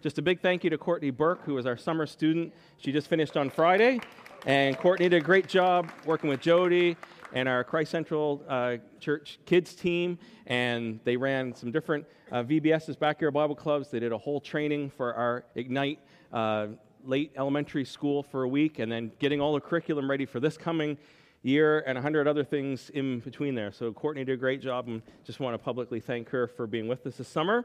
[0.00, 2.54] Just a big thank you to Courtney Burke, who was our summer student.
[2.76, 3.98] She just finished on Friday.
[4.46, 6.96] And Courtney did a great job working with Jody
[7.32, 10.16] and our Christ Central uh, Church kids team.
[10.46, 13.90] And they ran some different uh, VBS's, backyard Bible clubs.
[13.90, 15.98] They did a whole training for our Ignite
[16.32, 16.68] uh,
[17.04, 20.56] late elementary school for a week, and then getting all the curriculum ready for this
[20.56, 20.96] coming
[21.42, 23.72] year and a hundred other things in between there.
[23.72, 26.86] So Courtney did a great job, and just want to publicly thank her for being
[26.86, 27.64] with us this summer.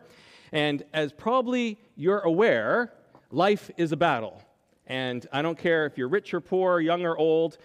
[0.54, 2.94] And as probably you're aware,
[3.32, 4.42] life is a battle.
[4.86, 7.58] And I don't care if you're rich or poor, young or old,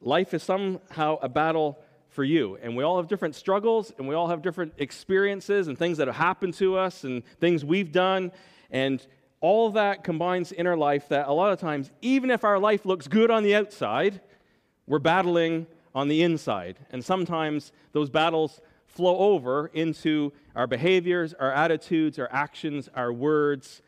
[0.00, 2.58] life is somehow a battle for you.
[2.60, 6.08] And we all have different struggles, and we all have different experiences and things that
[6.08, 8.32] have happened to us and things we've done.
[8.72, 9.06] And
[9.40, 12.84] all that combines in our life that a lot of times, even if our life
[12.84, 14.20] looks good on the outside,
[14.88, 16.78] we're battling on the inside.
[16.90, 18.60] And sometimes those battles
[18.92, 23.82] flow over into our behaviors, our attitudes, our actions, our words.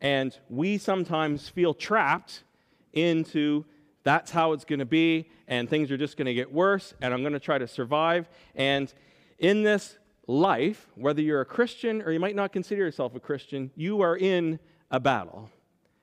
[0.00, 2.42] And we sometimes feel trapped
[2.92, 3.64] into
[4.02, 7.12] that's how it's going to be, and things are just going to get worse, and
[7.12, 8.28] I'm going to try to survive.
[8.54, 8.92] And
[9.38, 13.72] in this life, whether you're a Christian or you might not consider yourself a Christian,
[13.74, 14.60] you are in
[14.92, 15.50] a battle.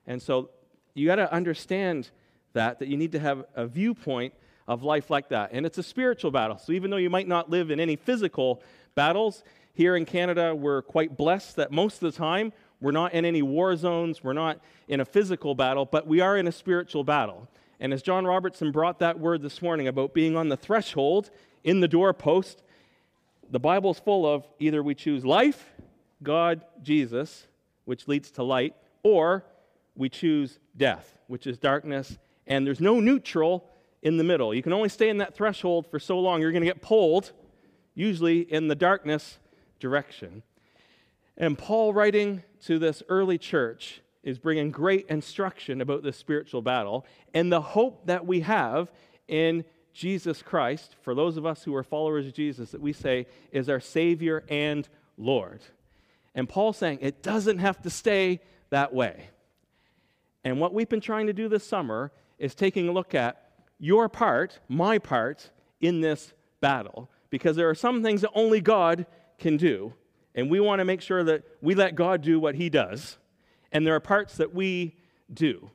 [0.06, 0.50] And so
[0.92, 2.10] you got to understand
[2.52, 4.34] that, that you need to have a viewpoint
[4.66, 5.50] of life like that.
[5.52, 6.58] And it's a spiritual battle.
[6.58, 8.62] So even though you might not live in any physical
[8.94, 9.42] battles,
[9.74, 13.42] here in Canada, we're quite blessed that most of the time we're not in any
[13.42, 17.48] war zones, we're not in a physical battle, but we are in a spiritual battle.
[17.80, 21.30] And as John Robertson brought that word this morning about being on the threshold,
[21.64, 22.62] in the doorpost,
[23.50, 25.72] the Bible's full of either we choose life,
[26.22, 27.46] God, Jesus,
[27.84, 29.44] which leads to light, or
[29.96, 33.68] we choose death, which is darkness, and there's no neutral
[34.04, 34.54] in the middle.
[34.54, 36.40] You can only stay in that threshold for so long.
[36.40, 37.32] You're going to get pulled,
[37.94, 39.38] usually in the darkness
[39.80, 40.42] direction.
[41.36, 47.04] And Paul, writing to this early church, is bringing great instruction about this spiritual battle
[47.32, 48.92] and the hope that we have
[49.26, 53.26] in Jesus Christ, for those of us who are followers of Jesus, that we say
[53.52, 55.60] is our Savior and Lord.
[56.34, 59.28] And Paul's saying it doesn't have to stay that way.
[60.42, 63.43] And what we've been trying to do this summer is taking a look at
[63.78, 67.10] your part, my part, in this battle.
[67.30, 69.06] Because there are some things that only God
[69.38, 69.94] can do.
[70.34, 73.18] And we want to make sure that we let God do what He does.
[73.72, 74.96] And there are parts that we
[75.32, 75.70] do.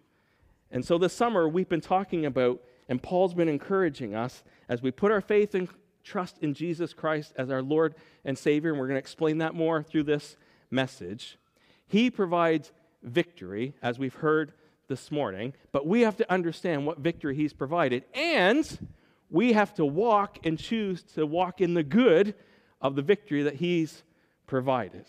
[0.72, 4.92] And so this summer, we've been talking about, and Paul's been encouraging us as we
[4.92, 5.68] put our faith and
[6.04, 8.72] trust in Jesus Christ as our Lord and Savior.
[8.72, 10.38] And we're going to explain that more through this
[10.72, 11.38] message.
[11.88, 12.72] He provides
[13.04, 14.54] victory, as we've heard
[14.90, 18.04] this morning, but we have to understand what victory He's provided.
[18.14, 18.90] And
[19.30, 22.36] we have to walk and choose to walk in the good
[22.82, 24.04] of the victory that He's
[24.48, 25.06] provided.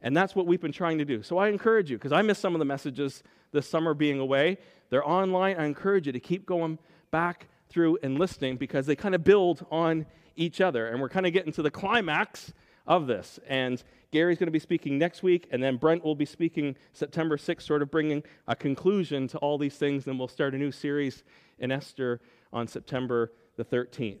[0.00, 1.22] And that's what we've been trying to do.
[1.22, 3.24] So I encourage you, because I missed some of the messages
[3.54, 4.58] this summer being away.
[4.90, 5.56] They're online.
[5.56, 6.78] I encourage you to keep going
[7.10, 10.04] back through and listening because they kind of build on
[10.36, 10.88] each other.
[10.88, 12.52] And we're kind of getting to the climax
[12.86, 13.40] of this.
[13.48, 13.82] And
[14.14, 17.62] Gary's going to be speaking next week, and then Brent will be speaking September 6th,
[17.62, 20.04] sort of bringing a conclusion to all these things.
[20.04, 21.24] Then we'll start a new series
[21.58, 22.20] in Esther
[22.52, 24.20] on September the 13th.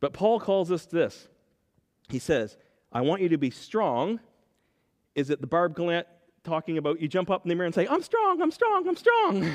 [0.00, 1.28] But Paul calls us this.
[2.08, 2.56] He says,
[2.92, 4.18] I want you to be strong.
[5.14, 6.08] Is it the Barb Gallant
[6.42, 8.96] talking about you jump up in the mirror and say, I'm strong, I'm strong, I'm
[8.96, 9.52] strong?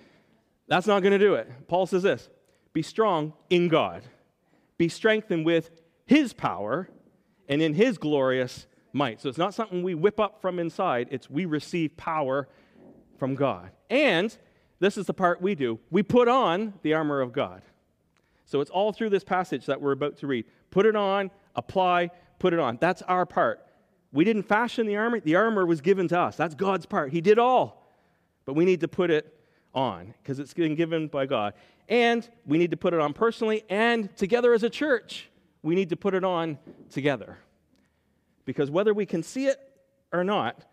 [0.66, 1.68] That's not going to do it.
[1.68, 2.30] Paul says this
[2.72, 4.02] be strong in God,
[4.78, 5.70] be strengthened with
[6.06, 6.88] his power
[7.48, 9.20] and in his glorious might.
[9.20, 12.48] So it's not something we whip up from inside, it's we receive power
[13.18, 13.70] from God.
[13.88, 14.36] And
[14.80, 17.62] this is the part we do we put on the armor of God.
[18.44, 20.44] So it's all through this passage that we're about to read.
[20.70, 22.76] Put it on, apply, put it on.
[22.80, 23.64] That's our part.
[24.12, 26.36] We didn't fashion the armor, the armor was given to us.
[26.36, 27.12] That's God's part.
[27.12, 27.88] He did all.
[28.44, 29.38] But we need to put it
[29.74, 31.54] on because it's been given by God.
[31.88, 35.30] And we need to put it on personally and together as a church
[35.62, 36.58] we need to put it on
[36.90, 37.38] together.
[38.44, 39.58] Because whether we can see it
[40.12, 40.64] or not,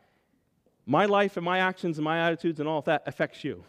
[0.86, 3.64] my life and my actions and my attitudes and all of that affects you.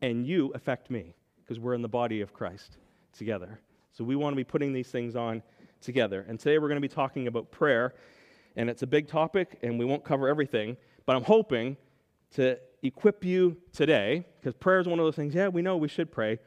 [0.00, 2.78] And you affect me because we're in the body of Christ
[3.12, 3.60] together.
[3.92, 5.42] So we want to be putting these things on
[5.80, 6.24] together.
[6.28, 7.94] And today we're going to be talking about prayer.
[8.56, 10.78] And it's a big topic, and we won't cover everything.
[11.04, 11.76] But I'm hoping
[12.34, 15.88] to equip you today, because prayer is one of those things, yeah, we know we
[15.88, 16.38] should pray.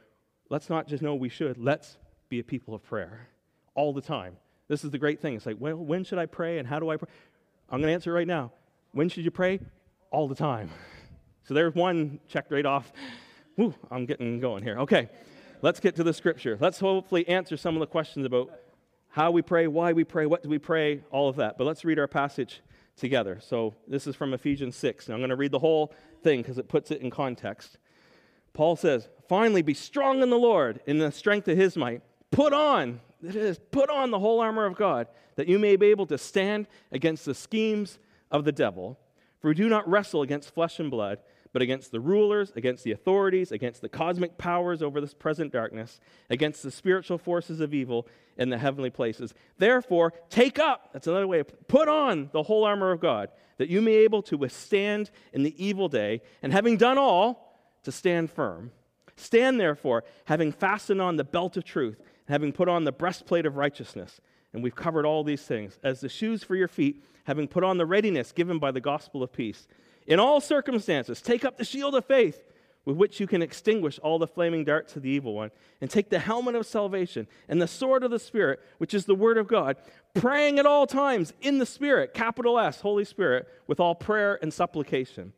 [0.49, 3.29] Let's not just know we should, let's be a people of prayer
[3.79, 4.35] all the time.
[4.67, 5.35] This is the great thing.
[5.35, 7.07] It's like, well, when should I pray and how do I pray?
[7.69, 8.51] I'm going to answer right now.
[8.91, 9.61] When should you pray?
[10.11, 10.69] All the time.
[11.45, 12.93] So there's one checked right off.
[13.55, 14.77] Whew, I'm getting going here.
[14.81, 15.09] Okay,
[15.63, 16.59] let's get to the scripture.
[16.61, 18.51] Let's hopefully answer some of the questions about
[19.07, 21.57] how we pray, why we pray, what do we pray, all of that.
[21.57, 22.61] But let's read our passage
[22.97, 23.39] together.
[23.41, 25.07] So this is from Ephesians 6.
[25.07, 25.91] Now I'm going to read the whole
[26.21, 27.79] thing because it puts it in context.
[28.53, 32.03] Paul says, Finally, be strong in the Lord, in the strength of his might.
[32.29, 35.87] Put on, it is, put on the whole armor of God, that you may be
[35.87, 37.99] able to stand against the schemes
[38.31, 38.99] of the devil.
[39.39, 41.19] For we do not wrestle against flesh and blood
[41.51, 45.99] but against the rulers, against the authorities, against the cosmic powers over this present darkness,
[46.29, 48.07] against the spiritual forces of evil
[48.37, 49.33] in the heavenly places.
[49.57, 53.69] Therefore, take up, that's another way of put on the whole armor of God, that
[53.69, 57.91] you may be able to withstand in the evil day, and having done all, to
[57.91, 58.71] stand firm.
[59.15, 63.57] Stand therefore, having fastened on the belt of truth, having put on the breastplate of
[63.57, 64.21] righteousness.
[64.53, 65.77] And we've covered all these things.
[65.83, 69.21] As the shoes for your feet, having put on the readiness given by the gospel
[69.21, 69.67] of peace
[70.07, 72.41] in all circumstances, take up the shield of faith
[72.85, 76.09] with which you can extinguish all the flaming darts of the evil one, and take
[76.09, 79.47] the helmet of salvation and the sword of the Spirit, which is the Word of
[79.47, 79.75] God,
[80.15, 84.51] praying at all times in the Spirit, capital S, Holy Spirit, with all prayer and
[84.51, 85.33] supplication.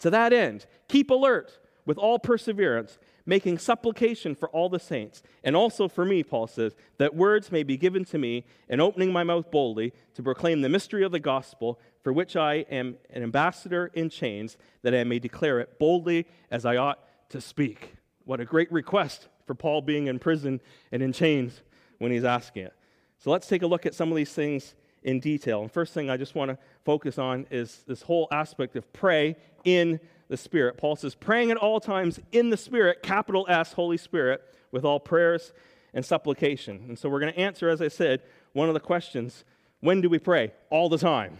[0.00, 5.56] To that end, keep alert with all perseverance making supplication for all the saints, and
[5.56, 9.24] also for me, Paul says, that words may be given to me, and opening my
[9.24, 13.90] mouth boldly to proclaim the mystery of the gospel, for which I am an ambassador
[13.94, 17.00] in chains, that I may declare it boldly as I ought
[17.30, 17.96] to speak.
[18.24, 20.60] What a great request for Paul being in prison
[20.92, 21.62] and in chains
[21.98, 22.74] when he's asking it.
[23.18, 25.62] So let's take a look at some of these things in detail.
[25.62, 29.36] And first thing I just want to focus on is this whole aspect of pray
[29.64, 30.76] in the Spirit.
[30.76, 34.42] Paul says, praying at all times in the Spirit, capital S, Holy Spirit,
[34.72, 35.52] with all prayers
[35.94, 36.84] and supplication.
[36.88, 39.44] And so we're going to answer, as I said, one of the questions
[39.80, 40.52] when do we pray?
[40.70, 41.38] All the time.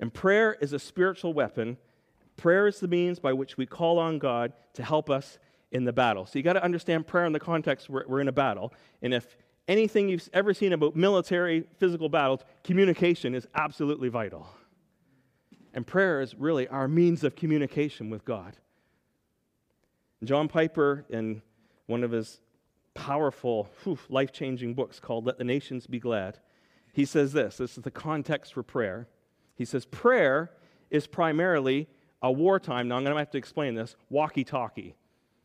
[0.00, 1.76] And prayer is a spiritual weapon.
[2.36, 5.38] Prayer is the means by which we call on God to help us
[5.70, 6.26] in the battle.
[6.26, 8.72] So you got to understand prayer in the context we're, we're in a battle.
[9.00, 9.36] And if
[9.68, 14.46] anything you've ever seen about military physical battles, communication is absolutely vital.
[15.74, 18.56] And prayer is really our means of communication with God.
[20.24, 21.42] John Piper, in
[21.86, 22.40] one of his
[22.94, 23.68] powerful,
[24.08, 26.38] life changing books called Let the Nations Be Glad,
[26.92, 29.08] he says this this is the context for prayer.
[29.54, 30.50] He says, Prayer
[30.90, 31.88] is primarily
[32.20, 34.94] a wartime, now I'm going to have to explain this, walkie talkie.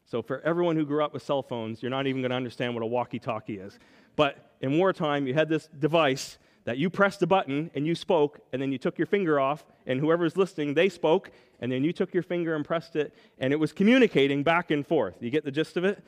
[0.05, 2.73] So, for everyone who grew up with cell phones, you're not even going to understand
[2.73, 3.77] what a walkie talkie is.
[4.15, 8.41] But in wartime, you had this device that you pressed a button and you spoke,
[8.51, 11.31] and then you took your finger off, and whoever's listening, they spoke,
[11.61, 14.85] and then you took your finger and pressed it, and it was communicating back and
[14.85, 15.15] forth.
[15.21, 16.03] You get the gist of it?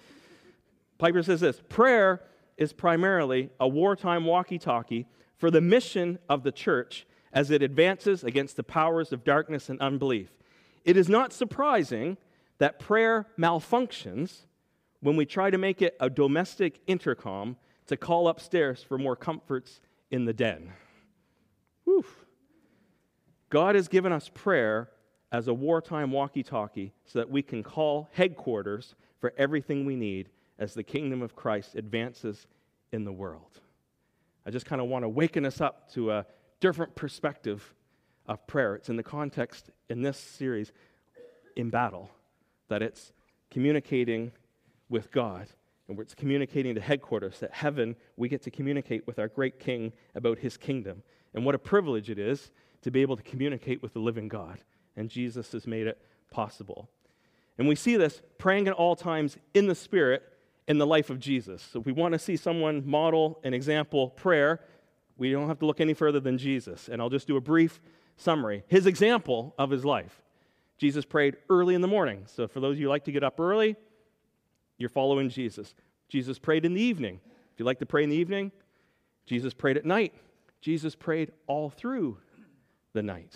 [0.97, 2.21] Piper says this prayer
[2.57, 5.07] is primarily a wartime walkie talkie
[5.37, 9.79] for the mission of the church as it advances against the powers of darkness and
[9.79, 10.27] unbelief.
[10.83, 12.17] It is not surprising
[12.57, 14.39] that prayer malfunctions
[14.99, 17.55] when we try to make it a domestic intercom
[17.87, 19.79] to call upstairs for more comforts
[20.11, 20.73] in the den.
[21.83, 22.05] Whew.
[23.49, 24.89] God has given us prayer
[25.31, 30.29] as a wartime walkie talkie so that we can call headquarters for everything we need
[30.57, 32.47] as the kingdom of Christ advances
[32.91, 33.59] in the world.
[34.45, 36.25] I just kind of want to waken us up to a
[36.59, 37.73] different perspective
[38.27, 38.75] of prayer.
[38.75, 40.71] It's in the context in this series
[41.55, 42.09] in battle
[42.67, 43.11] that it's
[43.51, 44.31] communicating
[44.89, 45.47] with God
[45.89, 49.91] and it's communicating to headquarters that heaven, we get to communicate with our great King
[50.13, 51.01] about his kingdom.
[51.33, 52.51] And what a privilege it is
[52.83, 54.59] to be able to communicate with the living God.
[54.95, 55.99] And Jesus has made it
[56.29, 56.89] possible.
[57.57, 60.21] And we see this praying at all times in the Spirit
[60.67, 61.67] in the life of Jesus.
[61.73, 64.61] So if we want to see someone model an example prayer,
[65.17, 66.87] we don't have to look any further than Jesus.
[66.87, 67.81] And I'll just do a brief
[68.15, 68.63] summary.
[68.67, 70.21] His example of his life.
[70.77, 72.23] Jesus prayed early in the morning.
[72.27, 73.75] So for those of you who like to get up early,
[74.79, 75.75] you're following Jesus.
[76.07, 77.19] Jesus prayed in the evening.
[77.53, 78.51] If you like to pray in the evening,
[79.27, 80.13] Jesus prayed at night.
[80.61, 82.17] Jesus prayed all through
[82.93, 83.35] the night.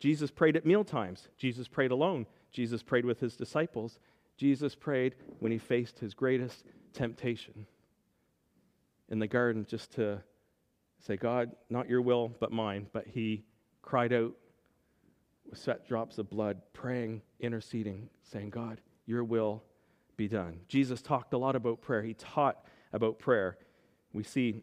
[0.00, 1.28] Jesus prayed at meal times.
[1.36, 2.26] Jesus prayed alone.
[2.50, 3.98] Jesus prayed with his disciples.
[4.36, 7.66] Jesus prayed when he faced his greatest temptation
[9.10, 10.22] in the garden just to
[10.98, 12.86] say, God, not your will, but mine.
[12.92, 13.44] But he
[13.82, 14.32] cried out
[15.48, 19.62] with sweat drops of blood, praying, interceding, saying, God, your will
[20.20, 20.60] be done.
[20.68, 22.02] Jesus talked a lot about prayer.
[22.02, 22.62] He taught
[22.92, 23.56] about prayer.
[24.12, 24.62] We see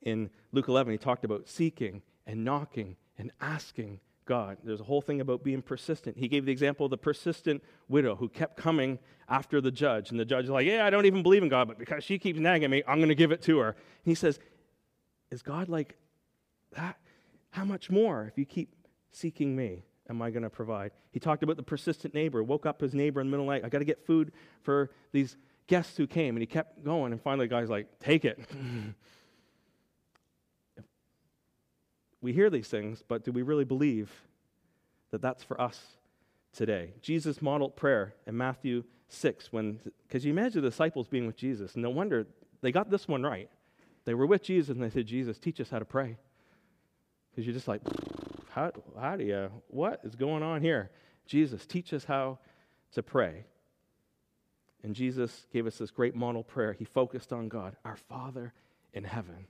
[0.00, 4.56] in Luke 11, he talked about seeking and knocking and asking God.
[4.64, 6.16] There's a whole thing about being persistent.
[6.16, 10.10] He gave the example of the persistent widow who kept coming after the judge.
[10.10, 12.18] And the judge is like, Yeah, I don't even believe in God, but because she
[12.18, 13.68] keeps nagging me, I'm going to give it to her.
[13.68, 14.40] And he says,
[15.30, 15.98] Is God like
[16.72, 16.96] that?
[17.50, 18.74] How much more if you keep
[19.10, 19.84] seeking me?
[20.08, 20.92] Am I going to provide?
[21.12, 23.52] He talked about the persistent neighbor, woke up his neighbor in the middle of the
[23.54, 23.64] night.
[23.64, 25.36] I got to get food for these
[25.66, 26.34] guests who came.
[26.34, 27.12] And he kept going.
[27.12, 28.40] And finally, the guy's like, take it.
[32.20, 34.10] we hear these things, but do we really believe
[35.10, 35.80] that that's for us
[36.52, 36.94] today?
[37.00, 41.76] Jesus modeled prayer in Matthew 6 when, because you imagine the disciples being with Jesus.
[41.76, 42.26] No wonder
[42.60, 43.48] they got this one right.
[44.04, 46.16] They were with Jesus and they said, Jesus, teach us how to pray.
[47.30, 47.82] Because you're just like,
[48.58, 50.90] how, how do you, what is going on here?
[51.26, 52.38] Jesus, teach us how
[52.92, 53.44] to pray.
[54.82, 56.72] And Jesus gave us this great model prayer.
[56.72, 58.52] He focused on God, our Father
[58.92, 59.36] in heaven.
[59.36, 59.46] And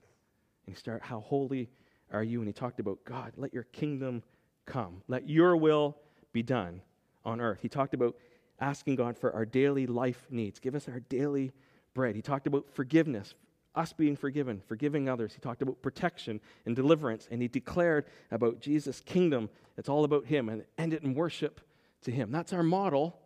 [0.67, 1.71] he started, How holy
[2.13, 2.41] are you?
[2.41, 4.23] And he talked about God, let your kingdom
[4.67, 5.03] come.
[5.09, 5.97] Let your will
[6.33, 6.83] be done
[7.25, 7.61] on earth.
[7.63, 8.17] He talked about
[8.61, 10.59] asking God for our daily life needs.
[10.59, 11.53] Give us our daily
[11.95, 12.15] bread.
[12.15, 13.35] He talked about forgiveness,
[13.79, 15.35] us being forgiven, forgiving others.
[15.35, 17.29] He talked about protection and deliverance.
[17.31, 19.49] And he declared about Jesus' kingdom.
[19.77, 21.61] It's all about him and ended in worship
[22.03, 22.33] to him.
[22.33, 23.19] That's our model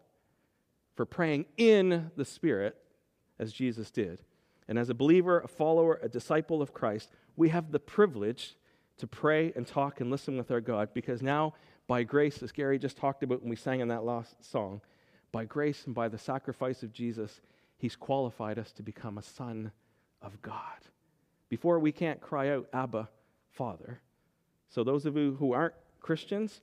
[0.95, 2.77] for praying in the Spirit
[3.39, 4.21] as Jesus did.
[4.69, 8.55] And as a believer, a follower, a disciple of Christ, we have the privilege
[8.99, 11.55] to pray and talk and listen with our God because now,
[11.89, 14.83] by grace, as Gary just talked about when we sang in that last song,
[15.33, 17.41] by grace and by the sacrifice of Jesus,
[17.79, 19.73] He's qualified us to become a son
[20.23, 20.57] of God.
[21.49, 23.09] Before we can't cry out, Abba,
[23.51, 24.01] Father.
[24.69, 26.63] So, those of you who aren't Christians,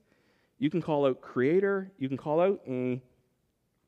[0.57, 3.01] you can call out Creator, you can call out and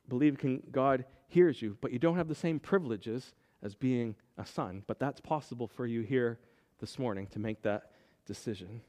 [0.07, 4.45] believe can, God hears you, but you don't have the same privileges as being a
[4.45, 4.83] son.
[4.87, 6.39] But that's possible for you here
[6.79, 7.91] this morning to make that
[8.25, 8.81] decision.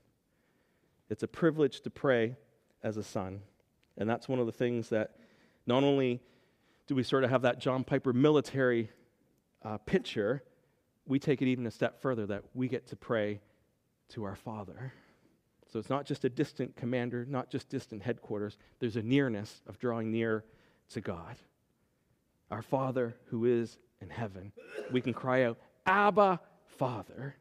[1.08, 2.36] It's a privilege to pray
[2.82, 3.42] as a son.
[3.96, 5.16] And that's one of the things that
[5.66, 6.20] not only
[6.86, 8.90] do we sort of have that John Piper military
[9.62, 10.42] uh, picture,
[11.06, 13.40] we take it even a step further that we get to pray
[14.11, 14.92] to our Father.
[15.73, 18.59] So it's not just a distant commander, not just distant headquarters.
[18.78, 20.44] There's a nearness of drawing near
[20.90, 21.37] to God.
[22.50, 24.52] Our Father who is in heaven.
[24.90, 27.37] We can cry out, Abba, Father.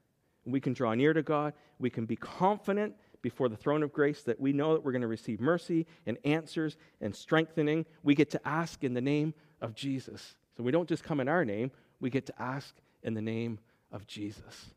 [0.45, 1.53] We can draw near to God.
[1.79, 5.01] We can be confident before the throne of grace that we know that we're going
[5.01, 7.85] to receive mercy and answers and strengthening.
[8.03, 10.35] We get to ask in the name of Jesus.
[10.57, 13.59] So we don't just come in our name, we get to ask in the name
[13.91, 14.67] of Jesus.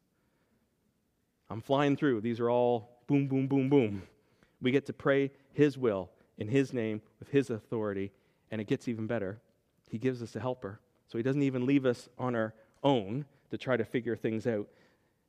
[1.51, 2.21] I'm flying through.
[2.21, 4.03] These are all boom, boom, boom, boom.
[4.61, 8.13] We get to pray His will in His name with His authority,
[8.51, 9.41] and it gets even better.
[9.89, 10.81] He gives us a helper.
[11.07, 14.69] So He doesn't even leave us on our own to try to figure things out.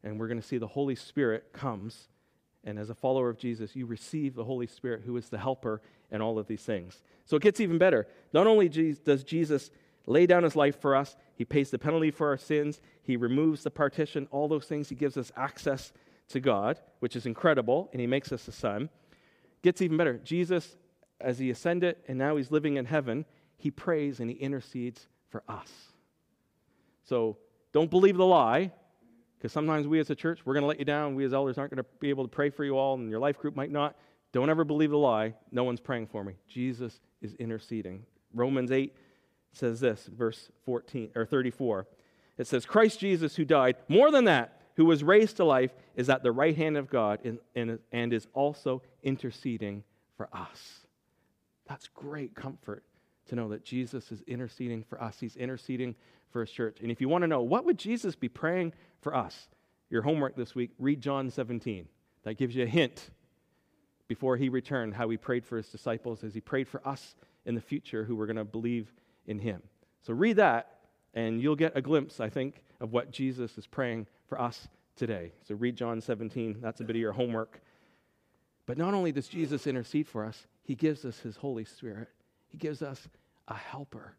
[0.04, 2.08] And we're going to see the Holy Spirit comes.
[2.64, 5.82] And as a follower of Jesus, you receive the Holy Spirit, who is the helper
[6.12, 7.02] in all of these things.
[7.26, 8.08] So it gets even better.
[8.34, 9.70] Not only does Jesus
[10.08, 13.64] lay down his life for us, he pays the penalty for our sins, he removes
[13.64, 15.92] the partition, all those things, he gives us access
[16.30, 18.90] to God, which is incredible, and he makes us a son.
[19.62, 20.18] Gets even better.
[20.24, 20.76] Jesus,
[21.20, 23.26] as he ascended and now he's living in heaven,
[23.58, 25.70] he prays and he intercedes for us.
[27.04, 27.38] So
[27.74, 28.72] don't believe the lie,
[29.38, 31.16] because sometimes we as a church, we're going to let you down.
[31.16, 33.20] We as elders aren't going to be able to pray for you all, and your
[33.20, 33.96] life group might not.
[34.32, 35.34] Don't ever believe the lie.
[35.52, 36.34] No one's praying for me.
[36.48, 38.06] Jesus is interceding.
[38.34, 38.96] Romans 8
[39.58, 41.88] says this, verse 14 or 34.
[42.38, 46.10] It says, Christ Jesus, who died, more than that, who was raised to life, is
[46.10, 47.20] at the right hand of God
[47.56, 49.84] and, and is also interceding
[50.18, 50.86] for us.
[51.68, 52.84] That's great comfort
[53.28, 55.18] to know that Jesus is interceding for us.
[55.20, 55.96] He's interceding
[56.30, 56.80] for his church.
[56.82, 59.48] And if you want to know what would Jesus be praying for us,
[59.90, 61.88] your homework this week, read John 17.
[62.24, 63.12] That gives you a hint
[64.08, 67.56] before he returned how he prayed for his disciples as he prayed for us in
[67.56, 68.92] the future who were going to believe
[69.28, 69.62] in him.
[70.02, 70.76] So read that
[71.14, 75.32] and you'll get a glimpse, I think, of what Jesus is praying for us today.
[75.48, 76.58] So read John 17.
[76.62, 77.62] That's a bit of your homework.
[78.66, 82.10] But not only does Jesus intercede for us, he gives us his Holy Spirit.
[82.48, 83.08] He gives us
[83.48, 84.16] a helper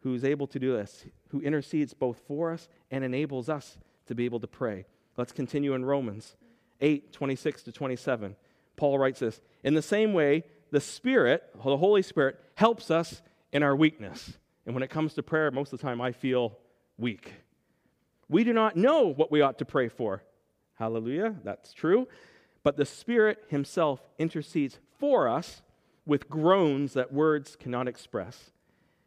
[0.00, 4.14] who is able to do this, who intercedes both for us and enables us to
[4.14, 4.86] be able to pray.
[5.16, 6.36] Let's continue in Romans
[6.80, 8.36] 8 26 to 27.
[8.76, 13.22] Paul writes this In the same way, the Spirit, the Holy Spirit, helps us
[13.56, 14.36] in our weakness.
[14.66, 16.58] And when it comes to prayer, most of the time I feel
[16.98, 17.32] weak.
[18.28, 20.22] We do not know what we ought to pray for.
[20.74, 22.06] Hallelujah, that's true.
[22.62, 25.62] But the Spirit Himself intercedes for us
[26.04, 28.50] with groans that words cannot express.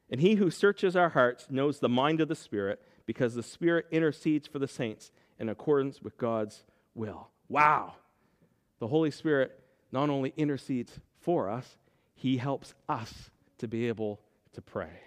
[0.09, 3.85] And he who searches our hearts knows the mind of the Spirit, because the Spirit
[3.91, 6.63] intercedes for the saints in accordance with God's
[6.95, 7.27] will.
[7.49, 7.93] Wow!
[8.79, 9.59] The Holy Spirit
[9.91, 11.77] not only intercedes for us,
[12.15, 13.29] he helps us
[13.59, 14.19] to be able
[14.53, 15.01] to pray.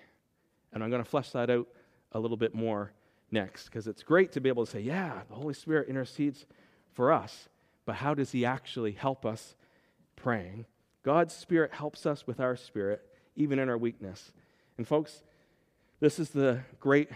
[0.72, 1.68] And I'm going to flesh that out
[2.12, 2.92] a little bit more
[3.30, 6.46] next, because it's great to be able to say, yeah, the Holy Spirit intercedes
[6.92, 7.48] for us,
[7.86, 9.54] but how does he actually help us
[10.16, 10.66] praying?
[11.02, 13.02] God's Spirit helps us with our spirit,
[13.34, 14.32] even in our weakness.
[14.76, 15.22] And, folks,
[16.00, 17.10] this is the great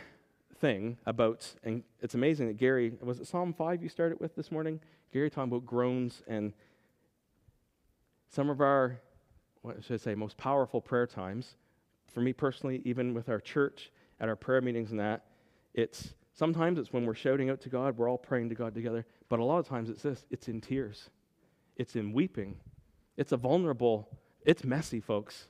[0.59, 4.51] thing about, and it's amazing that Gary, was it Psalm 5 you started with this
[4.51, 4.81] morning?
[5.13, 6.55] Gary talking about groans and
[8.31, 9.01] some of our,
[9.63, 11.57] what should I say, most powerful prayer times.
[12.17, 15.27] For me personally, even with our church, at our prayer meetings and that,
[15.75, 19.05] it's sometimes it's when we're shouting out to God, we're all praying to God together,
[19.29, 21.11] but a lot of times it's this it's in tears,
[21.77, 22.57] it's in weeping,
[23.19, 24.09] it's a vulnerable,
[24.47, 25.49] it's messy, folks.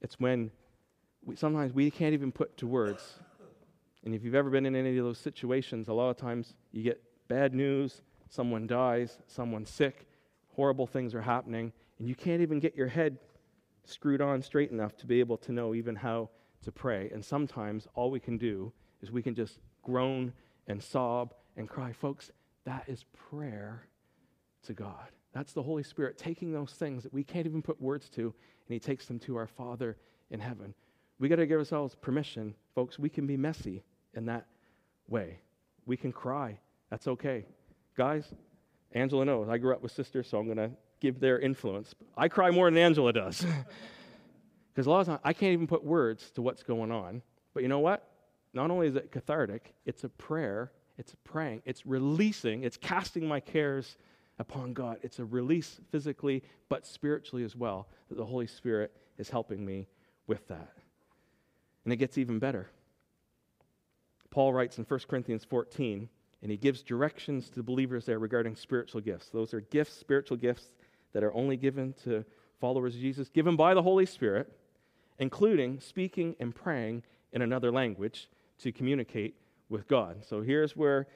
[0.00, 0.52] It's when
[1.22, 3.18] we, sometimes we can't even put to words.
[4.06, 6.82] And if you've ever been in any of those situations, a lot of times you
[6.82, 8.00] get bad news,
[8.30, 10.08] someone dies, someone's sick,
[10.56, 13.18] horrible things are happening, and you can't even get your head
[13.84, 16.30] screwed on straight enough to be able to know even how
[16.62, 17.10] to pray.
[17.12, 18.72] And sometimes all we can do
[19.02, 20.32] is we can just groan
[20.66, 21.92] and sob and cry.
[21.92, 22.30] Folks,
[22.64, 23.86] that is prayer
[24.64, 25.08] to God.
[25.32, 28.32] That's the Holy Spirit taking those things that we can't even put words to, and
[28.68, 29.96] He takes them to our Father
[30.30, 30.74] in heaven.
[31.18, 32.98] We got to give ourselves permission, folks.
[32.98, 33.84] We can be messy
[34.14, 34.46] in that
[35.08, 35.40] way.
[35.86, 36.58] We can cry.
[36.90, 37.46] That's okay.
[37.96, 38.32] Guys,
[38.92, 40.70] Angela knows I grew up with sisters, so I'm going to
[41.00, 41.94] give their influence.
[42.16, 43.44] I cry more than Angela does.
[44.72, 47.22] Because a lot of times I can't even put words to what's going on.
[47.54, 48.08] But you know what?
[48.54, 53.40] Not only is it cathartic, it's a prayer, it's praying, it's releasing, it's casting my
[53.40, 53.96] cares
[54.38, 54.98] upon God.
[55.02, 59.86] It's a release physically, but spiritually as well, that the Holy Spirit is helping me
[60.26, 60.72] with that.
[61.84, 62.70] And it gets even better.
[64.30, 66.08] Paul writes in 1 Corinthians 14,
[66.42, 69.28] and he gives directions to believers there regarding spiritual gifts.
[69.28, 70.72] Those are gifts, spiritual gifts,
[71.12, 72.24] that are only given to
[72.60, 74.52] followers of Jesus, given by the Holy Spirit,
[75.18, 77.02] including speaking and praying
[77.32, 79.34] in another language to communicate
[79.68, 80.24] with God.
[80.24, 81.06] So here's where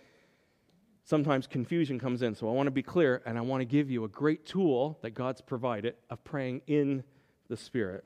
[1.04, 2.34] sometimes confusion comes in.
[2.34, 4.98] So I want to be clear, and I want to give you a great tool
[5.02, 7.04] that God's provided of praying in
[7.48, 8.04] the Spirit.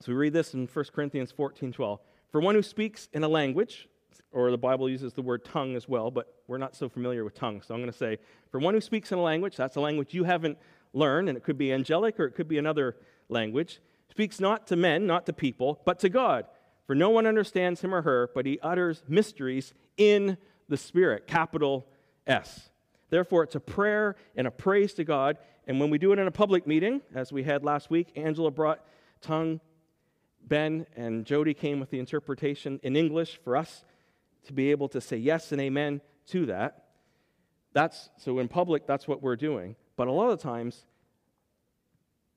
[0.00, 2.00] So we read this in 1 Corinthians 14 12.
[2.30, 3.88] For one who speaks in a language,
[4.32, 7.34] or the Bible uses the word tongue as well, but we're not so familiar with
[7.34, 7.62] tongue.
[7.62, 8.18] So I'm going to say,
[8.50, 10.58] for one who speaks in a language, that's a language you haven't
[10.92, 12.96] learned, and it could be angelic or it could be another
[13.28, 13.80] language,
[14.10, 16.46] speaks not to men, not to people, but to God.
[16.86, 21.86] For no one understands him or her, but he utters mysteries in the Spirit, capital
[22.26, 22.70] S.
[23.10, 25.38] Therefore, it's a prayer and a praise to God.
[25.66, 28.50] And when we do it in a public meeting, as we had last week, Angela
[28.50, 28.84] brought
[29.20, 29.60] tongue.
[30.42, 33.84] Ben and Jody came with the interpretation in English for us
[34.46, 36.86] to be able to say yes and amen to that.
[37.74, 39.76] That's so in public, that's what we're doing.
[39.98, 40.84] But a lot of times,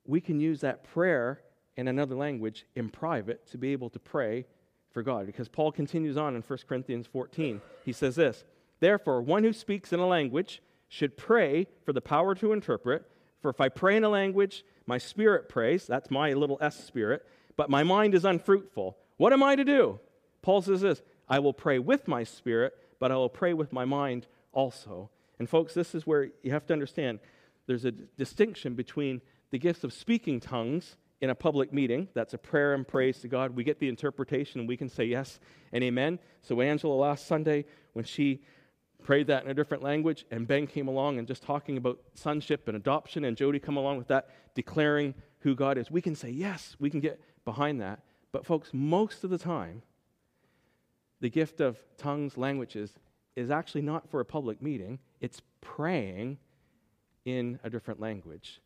[0.04, 1.42] we can use that prayer
[1.78, 4.48] in another language in private to be able to pray
[4.90, 5.28] for God.
[5.28, 7.62] Because Paul continues on in 1 Corinthians 14.
[7.86, 8.44] He says this
[8.80, 13.08] Therefore, one who speaks in a language should pray for the power to interpret.
[13.44, 17.24] For if I pray in a language, my spirit prays, that's my little s spirit,
[17.58, 18.98] but my mind is unfruitful.
[19.18, 20.00] What am I to do?
[20.42, 23.86] Paul says this I will pray with my spirit, but I will pray with my
[23.86, 25.12] mind also.
[25.38, 27.20] And, folks, this is where you have to understand
[27.68, 29.22] there's a distinction between
[29.52, 32.08] the gifts of speaking tongues in a public meeting.
[32.14, 33.56] That's a prayer and praise to God.
[33.56, 35.40] We get the interpretation and we can say yes
[35.72, 36.20] and amen.
[36.42, 38.42] So, Angela last Sunday, when she
[39.04, 42.68] prayed that in a different language, and Ben came along and just talking about sonship
[42.68, 46.30] and adoption, and Jody come along with that, declaring who God is, we can say
[46.30, 48.00] yes, we can get behind that.
[48.32, 49.82] But, folks, most of the time,
[51.20, 52.94] the gift of tongues, languages,
[53.36, 56.38] is actually not for a public meeting, it's praying
[57.26, 58.62] in a different language.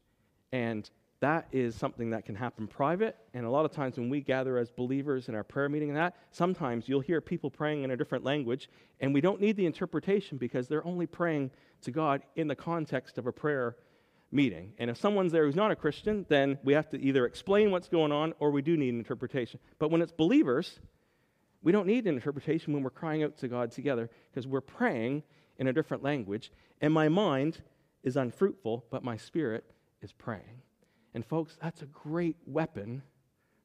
[0.52, 0.90] And
[1.22, 3.18] that is something that can happen private.
[3.34, 5.98] And a lot of times when we gather as believers in our prayer meeting and
[5.98, 9.66] that, sometimes you'll hear people praying in a different language, and we don't need the
[9.66, 13.76] interpretation because they're only praying to God in the context of a prayer
[14.32, 14.74] meeting.
[14.78, 17.88] And if someone's there who's not a Christian, then we have to either explain what's
[17.88, 19.60] going on or we do need an interpretation.
[19.80, 20.80] But when it's believers,
[21.64, 25.24] we don't need an interpretation when we're crying out to God together because we're praying
[25.58, 27.62] in a different language, and my mind
[28.06, 29.66] is unfruitful, but my spirit
[30.02, 30.62] is praying.
[31.14, 33.02] And folks, that's a great weapon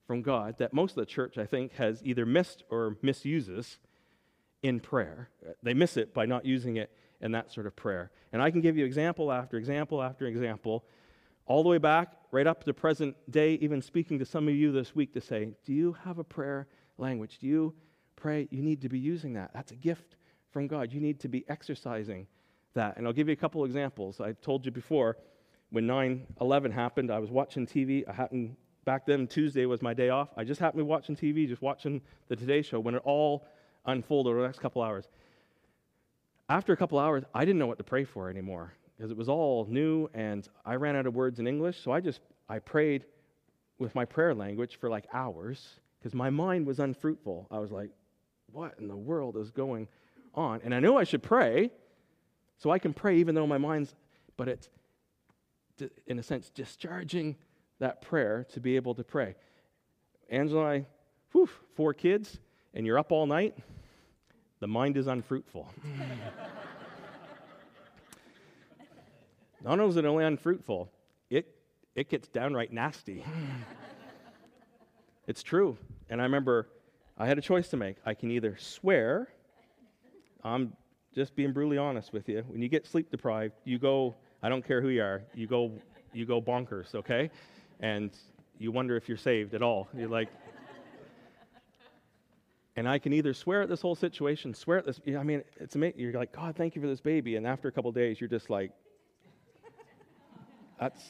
[0.07, 3.79] from God that most of the church, I think, has either missed or misuses
[4.63, 5.31] in prayer.
[5.63, 8.11] They miss it by not using it in that sort of prayer.
[8.33, 10.85] And I can give you example after example after example,
[11.47, 14.73] all the way back, right up to present day, even speaking to some of you
[14.73, 17.39] this week to say, Do you have a prayer language?
[17.39, 17.75] Do you
[18.17, 18.49] pray?
[18.51, 19.51] You need to be using that.
[19.53, 20.17] That's a gift
[20.51, 20.93] from God.
[20.93, 22.27] You need to be exercising
[22.75, 22.97] that.
[22.97, 24.21] And I'll give you a couple examples.
[24.21, 25.17] I've told you before
[25.71, 28.09] when 9 11 happened, I was watching TV.
[28.09, 30.29] I happened, back then, Tuesday was my day off.
[30.37, 33.47] I just happened to be watching TV, just watching the Today Show when it all
[33.87, 35.09] unfolded over the next couple hours.
[36.49, 39.29] After a couple hours, I didn't know what to pray for anymore because it was
[39.29, 41.83] all new and I ran out of words in English.
[41.83, 43.07] So I just, I prayed
[43.79, 47.47] with my prayer language for like hours because my mind was unfruitful.
[47.51, 47.91] I was like,
[48.53, 49.89] what in the world is going
[50.35, 50.61] on?
[50.65, 51.71] And I know I should pray,
[52.61, 53.95] so I can pray even though my mind's,
[54.37, 54.69] but it's,
[56.07, 57.37] in a sense, discharging
[57.79, 59.35] that prayer to be able to pray.
[60.29, 60.87] Angela and I,
[61.33, 62.39] whew, four kids,
[62.75, 63.57] and you're up all night,
[64.61, 65.67] the mind is unfruitful.
[69.65, 70.91] Not only is it only unfruitful,
[71.31, 71.55] it,
[71.95, 73.25] it gets downright nasty.
[75.27, 75.79] it's true.
[76.11, 76.69] And I remember
[77.17, 77.97] I had a choice to make.
[78.05, 79.29] I can either swear,
[80.45, 80.75] I'm
[81.15, 82.45] just being brutally honest with you.
[82.49, 85.73] When you get sleep deprived, you go, I don't care who you are, you go,
[86.13, 87.31] you go bonkers, okay?
[87.81, 88.11] And
[88.59, 89.89] you wonder if you're saved at all.
[89.97, 90.29] You're like,
[92.77, 95.01] and I can either swear at this whole situation, swear at this.
[95.09, 96.01] I mean, it's amazing.
[96.01, 97.37] You're like, God, thank you for this baby.
[97.37, 98.71] And after a couple days, you're just like,
[100.79, 101.03] that's.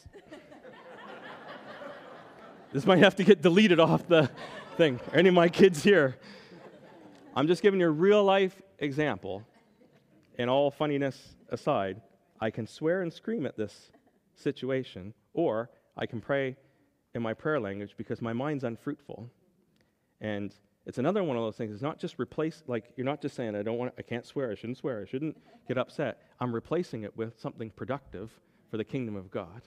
[2.73, 4.31] this might have to get deleted off the
[4.77, 4.99] thing.
[5.13, 6.17] Are any of my kids here?
[7.37, 9.45] I'm just giving you a real life example.
[10.41, 12.01] And all funniness aside,
[12.41, 13.91] I can swear and scream at this
[14.35, 16.57] situation, or I can pray
[17.15, 19.29] in my prayer language because my mind's unfruitful.
[20.23, 20.55] And
[20.87, 21.75] it's another one of those things.
[21.75, 24.51] It's not just replace, like, you're not just saying, I don't want, I can't swear,
[24.51, 25.37] I shouldn't swear, I shouldn't
[25.69, 26.23] get upset.
[26.41, 28.31] I'm replacing it with something productive
[28.71, 29.61] for the kingdom of God.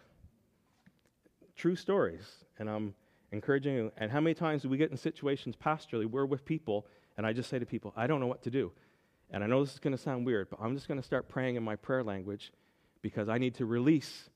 [1.56, 2.46] True stories.
[2.58, 2.96] And I'm
[3.32, 3.92] encouraging you.
[3.98, 7.32] And how many times do we get in situations pastorally, we're with people, and I
[7.32, 8.72] just say to people, I don't know what to do.
[9.32, 11.28] And I know this is going to sound weird, but I'm just going to start
[11.28, 12.52] praying in my prayer language
[13.02, 14.30] because I need to release.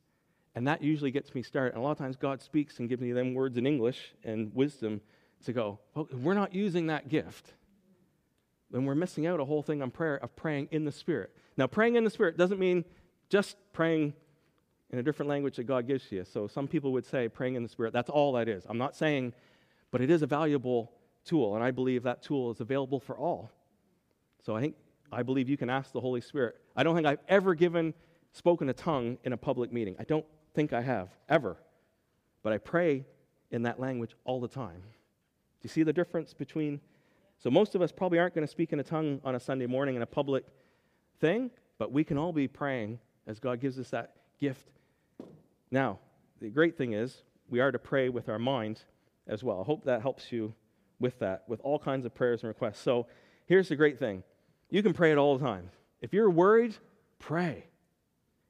[0.55, 1.75] And that usually gets me started.
[1.75, 4.53] And a lot of times God speaks and gives me them words in English and
[4.55, 5.01] wisdom
[5.45, 7.53] to go, well, we're not using that gift,
[8.71, 11.31] then we're missing out a whole thing on prayer of praying in the Spirit.
[11.55, 12.83] Now, praying in the Spirit doesn't mean
[13.29, 14.13] just praying
[14.89, 16.25] in a different language that God gives you.
[16.25, 18.65] So some people would say praying in the Spirit, that's all that is.
[18.67, 19.33] I'm not saying,
[19.91, 20.91] but it is a valuable
[21.23, 23.51] tool, and I believe that tool is available for all.
[24.47, 24.75] So I think
[25.11, 26.55] I believe you can ask the Holy Spirit.
[26.73, 27.93] I don't think I've ever given
[28.31, 29.97] spoken a tongue in a public meeting.
[29.99, 31.57] I don't think I have ever.
[32.43, 33.03] But I pray
[33.51, 34.79] in that language all the time.
[34.79, 36.79] Do you see the difference between?
[37.39, 39.65] So, most of us probably aren't going to speak in a tongue on a Sunday
[39.65, 40.45] morning in a public
[41.19, 44.69] thing, but we can all be praying as God gives us that gift.
[45.71, 45.99] Now,
[46.39, 48.79] the great thing is, we are to pray with our mind
[49.27, 49.59] as well.
[49.59, 50.53] I hope that helps you
[51.01, 52.79] with that, with all kinds of prayers and requests.
[52.79, 53.07] So,
[53.45, 54.23] here's the great thing
[54.69, 55.69] you can pray it all the time.
[56.01, 56.75] If you're worried,
[57.19, 57.65] pray.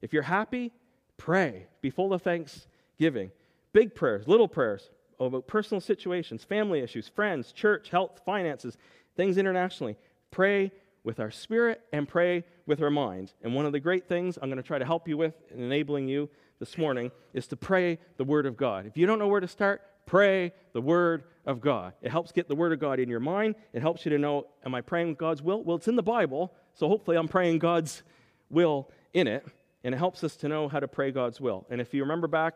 [0.01, 0.71] If you're happy,
[1.17, 1.67] pray.
[1.81, 3.31] Be full of thanksgiving.
[3.73, 8.77] Big prayers, little prayers, about personal situations, family issues, friends, church, health, finances,
[9.15, 9.97] things internationally.
[10.31, 10.71] Pray
[11.03, 13.33] with our spirit and pray with our mind.
[13.41, 15.61] And one of the great things I'm going to try to help you with in
[15.61, 18.85] enabling you this morning is to pray the Word of God.
[18.85, 21.93] If you don't know where to start, pray the Word of God.
[22.01, 23.53] It helps get the Word of God in your mind.
[23.73, 25.63] It helps you to know, am I praying God's will?
[25.63, 28.01] Well, it's in the Bible, so hopefully I'm praying God's
[28.49, 29.45] will in it.
[29.83, 31.65] And it helps us to know how to pray God's will.
[31.69, 32.55] And if you remember back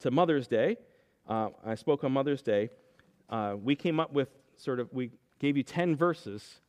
[0.00, 0.76] to Mother's Day,
[1.28, 2.70] uh, I spoke on Mother's Day,
[3.30, 6.60] uh, we came up with sort of, we gave you 10 verses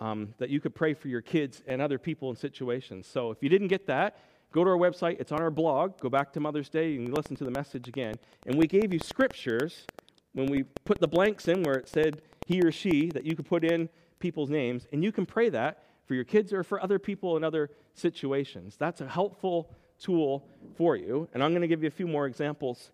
[0.00, 3.06] um, that you could pray for your kids and other people in situations.
[3.06, 4.16] So if you didn't get that,
[4.54, 5.20] go to our website.
[5.20, 5.98] It's on our blog.
[5.98, 6.94] Go back to Mother's Day.
[6.94, 8.14] Can listen to the message again.
[8.46, 9.84] And we gave you scriptures
[10.32, 13.46] when we put the blanks in where it said he or she that you could
[13.46, 13.88] put in
[14.20, 14.86] people's names.
[14.92, 18.76] And you can pray that for your kids or for other people in other situations.
[18.78, 21.28] That's a helpful tool for you.
[21.34, 22.92] And I'm going to give you a few more examples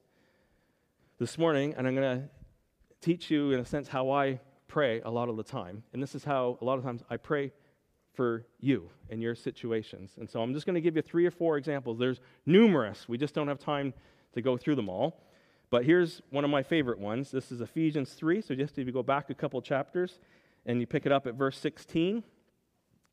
[1.18, 2.28] this morning, and I'm going to
[3.02, 5.82] teach you, in a sense, how I pray a lot of the time.
[5.92, 7.52] And this is how a lot of times I pray
[8.20, 10.10] for you and your situations.
[10.18, 11.98] And so I'm just going to give you three or four examples.
[11.98, 13.94] There's numerous, we just don't have time
[14.34, 15.24] to go through them all.
[15.70, 17.30] But here's one of my favorite ones.
[17.30, 18.42] This is Ephesians 3.
[18.42, 20.18] So just if you go back a couple chapters
[20.66, 22.22] and you pick it up at verse 16.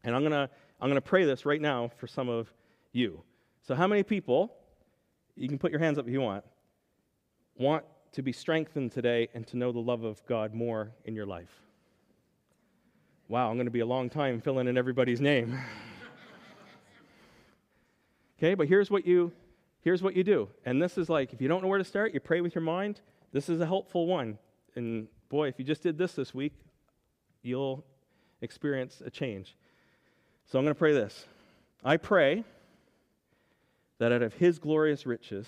[0.03, 0.49] And I'm going to
[0.81, 2.53] I'm going to pray this right now for some of
[2.91, 3.23] you.
[3.61, 4.53] So, how many people,
[5.37, 6.43] you can put your hands up if you want,
[7.55, 11.25] want to be strengthened today and to know the love of God more in your
[11.25, 11.66] life?
[13.29, 15.59] Wow, I'm going to be a long time filling in everybody's name.
[18.39, 19.33] okay, but here's what you
[19.81, 20.47] here's what you do.
[20.65, 22.61] And this is like if you don't know where to start, you pray with your
[22.61, 23.01] mind.
[23.33, 24.37] This is a helpful one.
[24.75, 26.53] And boy, if you just did this this week,
[27.41, 27.83] you'll
[28.41, 29.57] experience a change.
[30.45, 31.25] So I'm going to pray this.
[31.83, 32.45] I pray
[33.97, 35.47] that out of his glorious riches,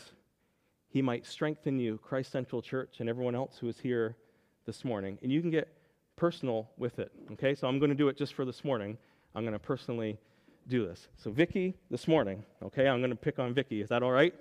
[0.90, 4.18] he might strengthen you, Christ Central Church, and everyone else who is here
[4.66, 5.18] this morning.
[5.22, 5.70] And you can get
[6.20, 7.14] personal with it.
[7.32, 8.98] Okay, so I'm going to do it just for this morning.
[9.34, 10.20] I'm going to personally
[10.68, 11.08] do this.
[11.16, 13.82] So, Vicky, this morning, okay, I'm going to pick on Vicky.
[13.82, 14.36] Is that all right?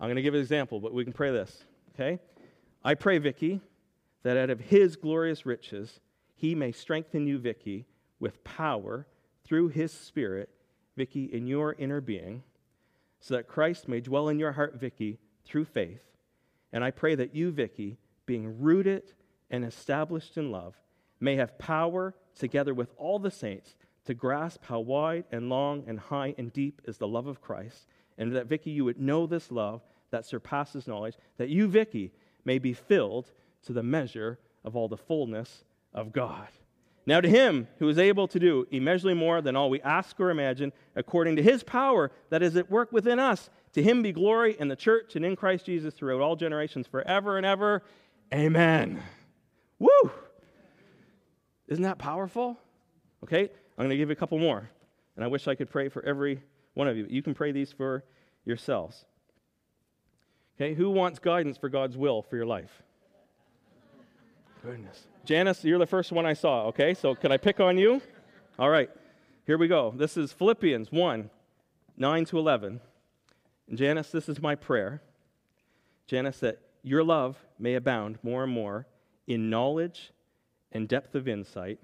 [0.00, 1.64] I'm going to give an example, but we can pray this.
[1.94, 2.18] Okay?
[2.82, 3.60] I pray, Vicky,
[4.24, 6.00] that out of his glorious riches,
[6.34, 7.86] he may strengthen you, Vicky,
[8.18, 9.06] with power
[9.44, 10.50] through his Spirit,
[10.96, 12.42] Vicky, in your inner being,
[13.20, 16.02] so that Christ may dwell in your heart, Vicky, through faith.
[16.72, 19.12] And I pray that you, Vicky, being rooted
[19.48, 20.74] and established in love,
[21.20, 26.00] may have power together with all the saints to grasp how wide and long and
[26.00, 27.86] high and deep is the love of Christ.
[28.18, 32.12] And that, Vicky, you would know this love that surpasses knowledge, that you, Vicky,
[32.44, 33.30] may be filled
[33.64, 36.48] to the measure of all the fullness of God.
[37.06, 40.30] Now, to him who is able to do immeasurably more than all we ask or
[40.30, 44.56] imagine, according to his power that is at work within us, to him be glory
[44.58, 47.82] in the church and in Christ Jesus throughout all generations, forever and ever.
[48.32, 49.02] Amen.
[49.78, 50.10] Woo!
[51.70, 52.58] Isn't that powerful?
[53.22, 54.68] Okay, I'm going to give you a couple more.
[55.16, 56.42] And I wish I could pray for every
[56.74, 57.06] one of you.
[57.08, 58.04] You can pray these for
[58.44, 59.04] yourselves.
[60.56, 62.82] Okay, who wants guidance for God's will for your life?
[64.62, 65.06] Goodness.
[65.24, 66.92] Janice, you're the first one I saw, okay?
[66.92, 68.02] So can I pick on you?
[68.58, 68.90] All right,
[69.46, 69.94] here we go.
[69.96, 71.30] This is Philippians 1
[71.96, 72.80] 9 to 11.
[73.68, 75.02] And Janice, this is my prayer.
[76.06, 78.86] Janice, that your love may abound more and more
[79.26, 80.12] in knowledge
[80.72, 81.78] and depth of insight,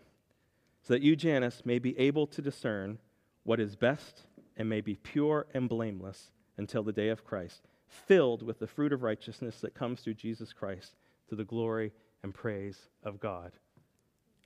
[0.83, 2.99] so that you, Janice, may be able to discern
[3.43, 4.23] what is best
[4.57, 8.93] and may be pure and blameless until the day of Christ, filled with the fruit
[8.93, 10.95] of righteousness that comes through Jesus Christ
[11.29, 13.53] to the glory and praise of God.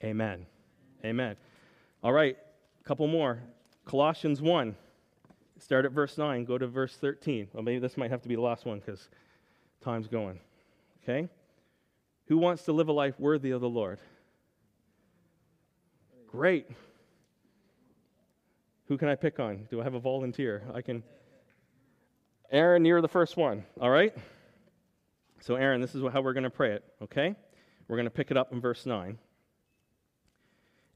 [0.03, 0.47] Amen.
[1.05, 1.37] Amen.
[2.03, 2.37] All right,
[2.81, 3.43] a couple more.
[3.85, 4.75] Colossians 1.
[5.59, 7.49] Start at verse 9, go to verse 13.
[7.53, 9.11] Well, maybe this might have to be the last one because
[9.83, 10.41] time's going.
[11.03, 11.29] Okay?
[12.29, 13.99] Who wants to live a life worthy of the Lord?
[16.31, 16.67] Great.
[18.87, 19.67] Who can I pick on?
[19.69, 20.63] Do I have a volunteer?
[20.73, 21.03] I can.
[22.53, 24.17] Aaron, you're the first one, all right?
[25.41, 27.35] So, Aaron, this is how we're going to pray it, okay?
[27.89, 29.19] We're going to pick it up in verse 9.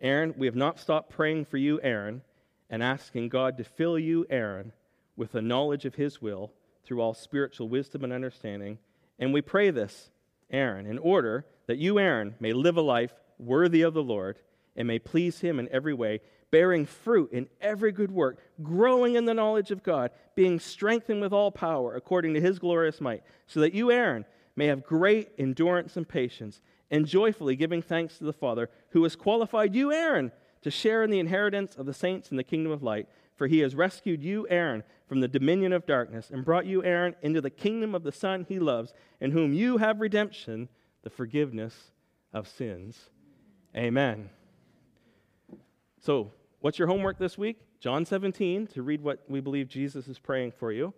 [0.01, 2.23] Aaron, we have not stopped praying for you, Aaron,
[2.71, 4.73] and asking God to fill you, Aaron,
[5.17, 6.53] with the knowledge of his will
[6.85, 8.79] through all spiritual wisdom and understanding.
[9.19, 10.11] And we pray this,
[10.51, 14.39] Aaron, in order that you, Aaron, may live a life worthy of the Lord
[14.77, 19.25] and may please him in every way, bearing fruit in every good work, growing in
[19.25, 23.61] the knowledge of God, being strengthened with all power according to his glorious might, so
[23.61, 24.25] that you, Aaron,
[24.57, 26.61] may have great endurance and patience
[26.91, 30.31] and joyfully giving thanks to the Father who has qualified you, Aaron,
[30.63, 33.09] to share in the inheritance of the saints in the kingdom of light.
[33.37, 37.17] For he has rescued you, Aaron, from the dominion of darkness and brought you, Aaron,
[37.21, 40.69] into the kingdom of the Son he loves, in whom you have redemption,
[41.03, 41.91] the forgiveness
[42.33, 43.11] of sins.
[43.77, 44.31] Amen.
[46.05, 47.61] So, what's your homework this week?
[47.81, 50.93] John 17, to read what we believe Jesus is praying for you.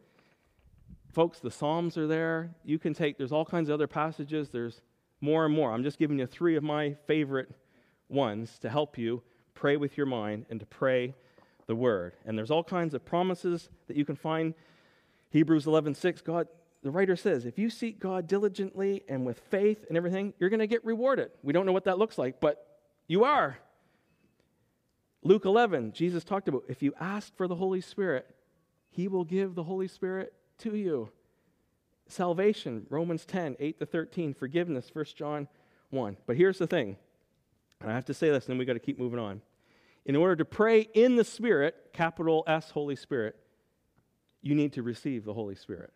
[1.12, 2.50] Folks, the Psalms are there.
[2.64, 4.50] You can take, there's all kinds of other passages.
[4.50, 4.80] There's
[5.20, 5.72] more and more.
[5.72, 7.48] I'm just giving you three of my favorite
[8.08, 9.22] ones to help you
[9.54, 11.14] pray with your mind and to pray
[11.68, 12.14] the word.
[12.24, 14.54] And there's all kinds of promises that you can find.
[15.30, 16.48] Hebrews 11:6, God,
[16.82, 20.58] the writer says, if you seek God diligently and with faith and everything, you're going
[20.58, 21.30] to get rewarded.
[21.44, 23.58] We don't know what that looks like, but you are.
[25.26, 28.32] Luke 11, Jesus talked about if you ask for the Holy Spirit,
[28.90, 31.10] he will give the Holy Spirit to you.
[32.06, 34.34] Salvation, Romans 10, 8 to 13.
[34.34, 35.48] Forgiveness, 1 John
[35.90, 36.16] 1.
[36.26, 36.96] But here's the thing,
[37.80, 39.42] and I have to say this, and then we've got to keep moving on.
[40.04, 43.34] In order to pray in the Spirit, capital S, Holy Spirit,
[44.42, 45.92] you need to receive the Holy Spirit.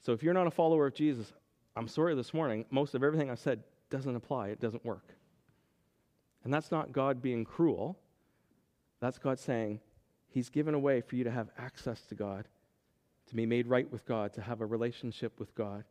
[0.00, 1.30] So if you're not a follower of Jesus,
[1.76, 5.14] I'm sorry this morning, most of everything I said doesn't apply, it doesn't work.
[6.44, 7.98] And that's not God being cruel.
[9.00, 9.80] That's God saying,
[10.28, 12.48] He's given a way for you to have access to God
[13.32, 15.84] to be made right with God, to have a relationship with God.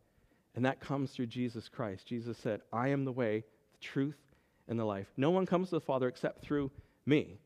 [0.55, 2.05] And that comes through Jesus Christ.
[2.05, 4.19] Jesus said, I am the way, the truth,
[4.67, 5.07] and the life.
[5.17, 6.71] No one comes to the Father except through
[7.05, 7.39] me.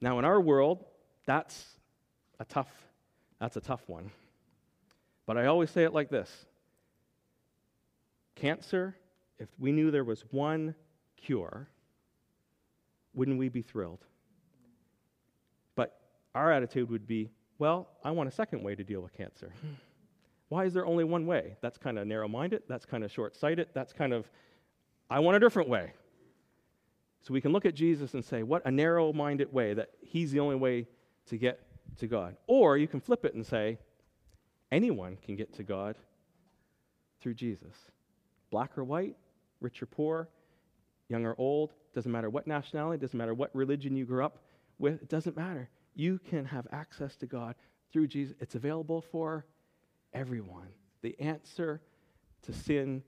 [0.00, 0.84] Now, in our world,
[1.26, 1.66] that's
[2.38, 2.70] a tough,
[3.38, 4.10] that's a tough one.
[5.26, 6.46] But I always say it like this
[8.36, 8.96] Cancer,
[9.38, 10.74] if we knew there was one
[11.16, 11.68] cure,
[13.14, 14.04] wouldn't we be thrilled?
[15.74, 15.98] But
[16.34, 19.52] our attitude would be well, I want a second way to deal with cancer.
[20.48, 21.56] Why is there only one way?
[21.60, 22.62] That's kind of narrow minded.
[22.68, 23.68] That's kind of short sighted.
[23.74, 24.28] That's kind of,
[25.10, 25.92] I want a different way.
[27.20, 30.32] So we can look at Jesus and say, what a narrow minded way that he's
[30.32, 30.88] the only way
[31.26, 31.60] to get
[31.98, 32.34] to God.
[32.46, 33.78] Or you can flip it and say,
[34.72, 35.96] anyone can get to God
[37.20, 37.76] through Jesus.
[38.50, 39.16] Black or white,
[39.60, 40.28] rich or poor,
[41.10, 44.38] young or old, doesn't matter what nationality, doesn't matter what religion you grew up
[44.78, 47.54] with, it doesn't matter you can have access to God
[47.92, 48.34] through Jesus.
[48.40, 49.44] It's available for
[50.12, 50.68] everyone.
[51.02, 51.80] The answer
[52.42, 53.02] to sin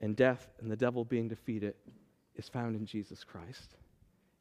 [0.00, 1.74] and death and the devil being defeated
[2.36, 3.76] is found in Jesus Christ.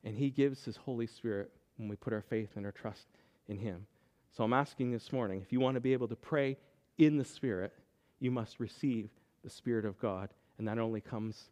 [0.03, 3.07] And He gives His Holy Spirit when we put our faith and our trust
[3.47, 3.85] in Him.
[4.31, 6.57] So I'm asking this morning if you want to be able to pray
[6.97, 7.73] in the Spirit,
[8.19, 9.09] you must receive
[9.43, 10.29] the Spirit of God.
[10.57, 11.49] And that only comes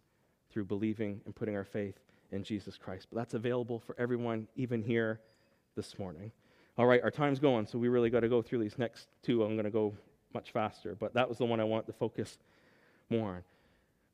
[0.58, 2.00] through believing and putting our faith
[2.32, 3.06] in Jesus Christ.
[3.12, 5.20] But that's available for everyone, even here
[5.76, 6.32] this morning.
[6.80, 9.44] All right, our time's going, so we really got to go through these next two.
[9.44, 9.94] I'm going to go
[10.34, 12.40] much faster, but that was the one I want to focus
[13.08, 13.44] more on.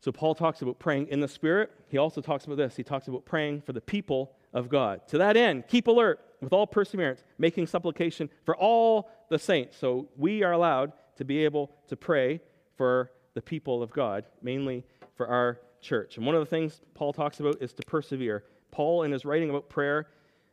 [0.02, 1.72] So, Paul talks about praying in the Spirit.
[1.88, 2.76] He also talks about this.
[2.76, 5.08] He talks about praying for the people of God.
[5.08, 9.78] To that end, keep alert with all perseverance, making supplication for all the saints.
[9.78, 12.42] So, we are allowed to be able to pray
[12.76, 14.84] for the people of God, mainly
[15.16, 16.18] for our church.
[16.18, 18.44] And one of the things Paul talks about is to persevere.
[18.72, 20.08] Paul, in his writing about prayer,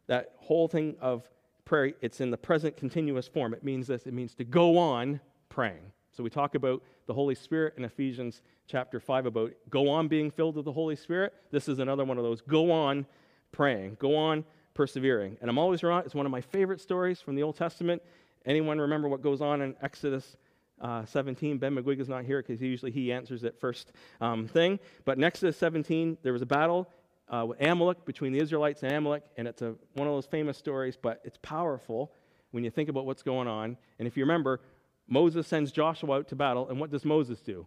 [0.06, 1.28] that whole thing of
[1.64, 3.54] prayer, it's in the present continuous form.
[3.54, 5.92] It means this it means to go on praying.
[6.12, 10.30] So we talk about the Holy Spirit in Ephesians chapter 5 about go on being
[10.30, 11.32] filled with the Holy Spirit.
[11.50, 13.06] This is another one of those go on
[13.52, 15.36] praying, go on persevering.
[15.40, 16.02] And I'm always wrong.
[16.04, 18.02] It's one of my favorite stories from the Old Testament.
[18.44, 20.36] Anyone remember what goes on in Exodus
[20.80, 21.58] uh, 17.
[21.58, 24.78] Ben McGuig is not here because usually he answers it first um, thing.
[25.04, 26.88] But Exodus 17, there was a battle
[27.28, 30.58] uh, with Amalek between the Israelites and Amalek, and it's a, one of those famous
[30.58, 32.12] stories, but it's powerful
[32.50, 33.76] when you think about what's going on.
[33.98, 34.60] And if you remember,
[35.06, 37.66] Moses sends Joshua out to battle, and what does Moses do?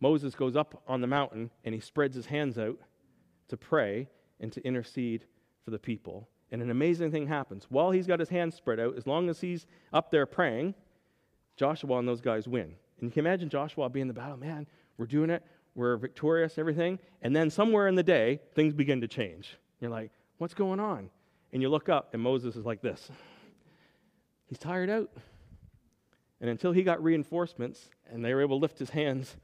[0.00, 2.78] Moses goes up on the mountain and he spreads his hands out
[3.48, 4.08] to pray
[4.40, 5.24] and to intercede
[5.64, 6.28] for the people.
[6.50, 7.66] And an amazing thing happens.
[7.68, 10.74] While he's got his hands spread out, as long as he's up there praying,
[11.58, 12.74] Joshua and those guys win.
[13.00, 14.66] And you can imagine Joshua being in the battle, man,
[14.96, 15.42] we're doing it,
[15.74, 16.98] we're victorious, everything.
[17.22, 19.56] And then somewhere in the day, things begin to change.
[19.80, 21.10] You're like, what's going on?
[21.52, 23.10] And you look up, and Moses is like this.
[24.46, 25.10] He's tired out.
[26.40, 29.36] And until he got reinforcements and they were able to lift his hands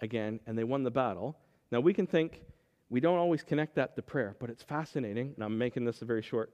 [0.00, 1.36] again and they won the battle.
[1.70, 2.42] Now we can think
[2.90, 5.32] we don't always connect that to prayer, but it's fascinating.
[5.36, 6.52] And I'm making this a very short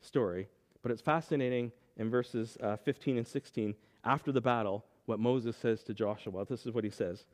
[0.00, 0.48] story,
[0.82, 5.82] but it's fascinating in verses uh, 15 and 16 after the battle what Moses says
[5.84, 6.44] to Joshua.
[6.46, 7.24] This is what he says.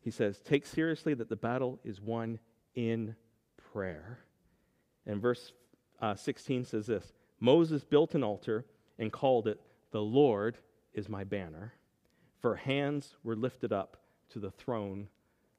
[0.00, 2.38] He says, Take seriously that the battle is won
[2.74, 3.14] in
[3.72, 4.18] prayer.
[5.06, 5.52] And verse
[6.00, 8.64] uh, 16 says this Moses built an altar
[8.98, 9.60] and called it,
[9.92, 10.58] The Lord
[10.94, 11.74] is my banner.
[12.40, 13.98] For hands were lifted up
[14.30, 15.08] to the throne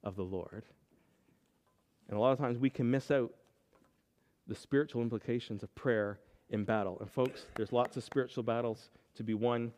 [0.03, 0.63] of the Lord.
[2.07, 3.31] And a lot of times we can miss out
[4.47, 6.97] the spiritual implications of prayer in battle.
[6.99, 9.71] And folks, there's lots of spiritual battles to be won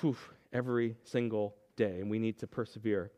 [0.00, 0.16] whew,
[0.52, 3.10] every single day, and we need to persevere.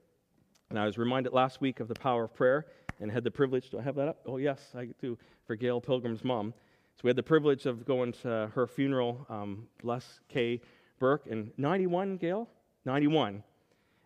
[0.70, 2.66] And I was reminded last week of the power of prayer
[3.00, 3.70] and had the privilege.
[3.70, 4.20] Do I have that up?
[4.26, 6.52] Oh, yes, I do, for Gail Pilgrim's mom.
[6.96, 10.60] So we had the privilege of going to her funeral, um, bless Kay
[10.98, 12.48] Burke, in 91, Gail?
[12.84, 13.42] 91.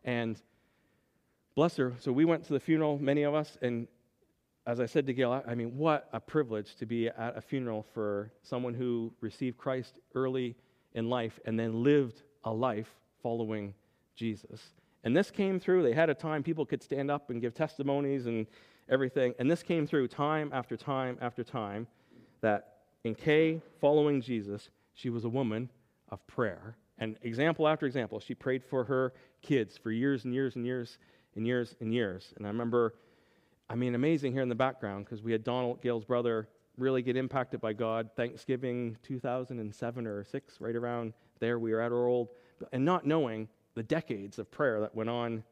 [0.04, 0.40] And
[1.54, 1.94] bless her.
[2.00, 3.86] So we went to the funeral, many of us, and
[4.66, 7.86] as I said to Gail, I mean, what a privilege to be at a funeral
[7.94, 10.56] for someone who received Christ early
[10.94, 13.74] in life and then lived a life following
[14.16, 14.60] Jesus.
[15.04, 15.82] And this came through.
[15.82, 18.46] They had a time people could stand up and give testimonies and
[18.88, 19.34] everything.
[19.38, 21.86] And this came through time after time after time
[22.40, 22.74] that
[23.04, 25.70] in Kay following Jesus, she was a woman
[26.10, 26.76] of prayer.
[26.98, 30.98] And example after example, she prayed for her kids for years and years and years
[31.34, 32.34] and years and years.
[32.36, 32.94] And I remember,
[33.70, 37.16] I mean, amazing here in the background because we had Donald, Gail's brother, really get
[37.16, 38.10] impacted by God.
[38.16, 41.58] Thanksgiving 2007 or 6, right around there.
[41.58, 42.28] We were at our old,
[42.72, 45.42] and not knowing the decades of prayer that went on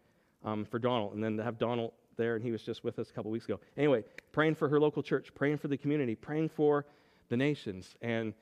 [0.44, 1.14] um, for Donald.
[1.14, 3.46] And then to have Donald there, and he was just with us a couple weeks
[3.46, 3.61] ago.
[3.77, 6.85] Anyway, praying for her local church, praying for the community, praying for
[7.29, 7.96] the nations.
[8.03, 8.35] And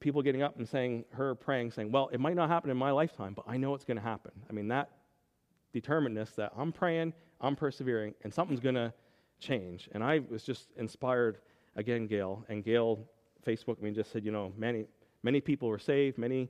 [0.00, 2.90] people getting up and saying, her praying, saying, Well, it might not happen in my
[2.90, 4.32] lifetime, but I know it's going to happen.
[4.48, 4.90] I mean, that
[5.72, 8.92] determinedness that I'm praying, I'm persevering, and something's going to
[9.38, 9.88] change.
[9.92, 11.38] And I was just inspired
[11.76, 12.44] again, Gail.
[12.48, 12.98] And Gail,
[13.46, 14.86] Facebook, I mean, just said, you know, many,
[15.22, 16.48] many people were saved, many,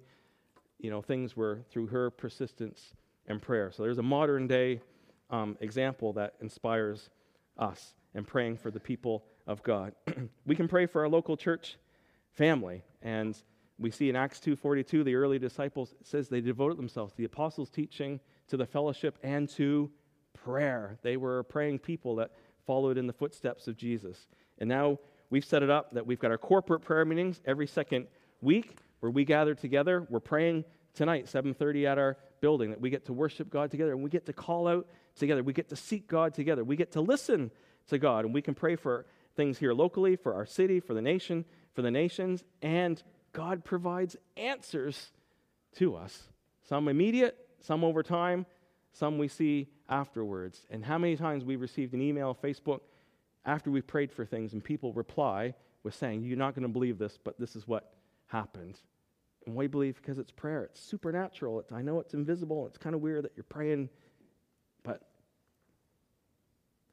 [0.78, 2.94] you know, things were through her persistence
[3.26, 3.70] and prayer.
[3.70, 4.80] So there's a modern day
[5.30, 7.10] um, example that inspires
[7.58, 9.94] us and praying for the people of God.
[10.46, 11.76] we can pray for our local church
[12.32, 12.82] family.
[13.02, 13.40] And
[13.78, 17.70] we see in Acts 2.42, the early disciples, says they devoted themselves to the apostles'
[17.70, 19.90] teaching, to the fellowship, and to
[20.34, 20.98] prayer.
[21.02, 22.32] They were praying people that
[22.66, 24.28] followed in the footsteps of Jesus.
[24.58, 24.98] And now
[25.30, 28.06] we've set it up that we've got our corporate prayer meetings every second
[28.40, 30.06] week where we gather together.
[30.08, 30.64] We're praying
[30.94, 34.26] tonight, 7:30 at our building, that we get to worship God together and we get
[34.26, 34.86] to call out
[35.16, 35.42] together.
[35.42, 36.64] We get to seek God together.
[36.64, 37.50] We get to listen
[37.88, 41.02] to God and we can pray for things here locally, for our city, for the
[41.02, 45.12] nation, for the nations, and God provides answers
[45.76, 46.28] to us.
[46.62, 48.46] Some immediate, some over time,
[48.92, 50.66] some we see afterwards.
[50.70, 52.80] And how many times we've received an email, Facebook,
[53.44, 56.98] after we've prayed for things and people reply with saying, You're not going to believe
[56.98, 57.92] this, but this is what
[58.30, 58.78] happened.
[59.46, 59.96] And we believe?
[59.96, 60.64] Because it's prayer.
[60.64, 61.60] It's supernatural.
[61.60, 62.66] It's, I know it's invisible.
[62.66, 63.88] It's kind of weird that you're praying,
[64.82, 65.02] but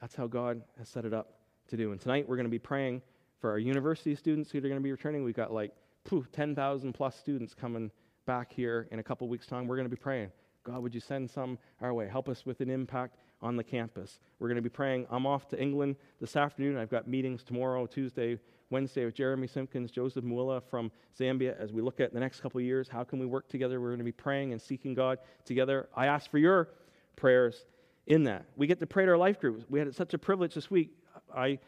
[0.02, 1.92] that's how God has set it up to do.
[1.92, 3.02] And tonight we're going to be praying
[3.40, 5.24] for our university students who are going to be returning.
[5.24, 5.74] We've got like
[6.32, 7.92] 10,000 plus students coming
[8.26, 9.68] back here in a couple weeks' time.
[9.68, 10.32] We're going to be praying.
[10.64, 12.08] God, would you send some our way?
[12.08, 14.20] Help us with an impact on the campus.
[14.40, 15.08] We're going to be praying.
[15.10, 16.78] I'm off to England this afternoon.
[16.78, 18.40] I've got meetings tomorrow, Tuesday,
[18.70, 22.60] Wednesday with Jeremy Simpkins, Joseph Mwila from Zambia as we look at the next couple
[22.60, 22.88] of years.
[22.90, 23.80] How can we work together?
[23.80, 25.88] We're going to be praying and seeking God together.
[25.96, 26.70] I ask for your
[27.16, 27.66] prayers
[28.08, 28.46] in that.
[28.56, 29.66] We get to pray to our life groups.
[29.70, 30.92] We had such a privilege this week.
[31.36, 31.60] I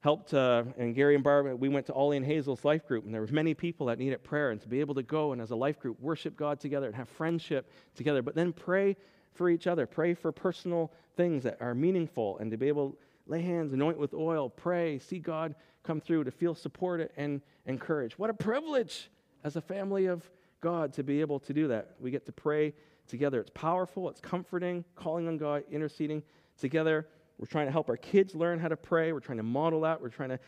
[0.00, 3.14] helped, uh, and Gary and Barbara, we went to Ollie and Hazel's life group, and
[3.14, 5.50] there were many people that needed prayer, and to be able to go and as
[5.50, 8.96] a life group worship God together and have friendship together, but then pray
[9.32, 13.42] for each other, pray for personal things that are meaningful, and to be able lay
[13.42, 18.14] hands, anoint with oil, pray, see God come through, to feel supported and encouraged.
[18.18, 19.10] What a privilege
[19.42, 20.28] as a family of
[20.60, 21.96] God to be able to do that.
[22.00, 22.74] We get to pray
[23.06, 23.40] together.
[23.40, 26.22] It's powerful, it's comforting, calling on God, interceding
[26.58, 27.06] together.
[27.38, 29.12] We're trying to help our kids learn how to pray.
[29.12, 30.00] We're trying to model that.
[30.00, 30.38] We're trying to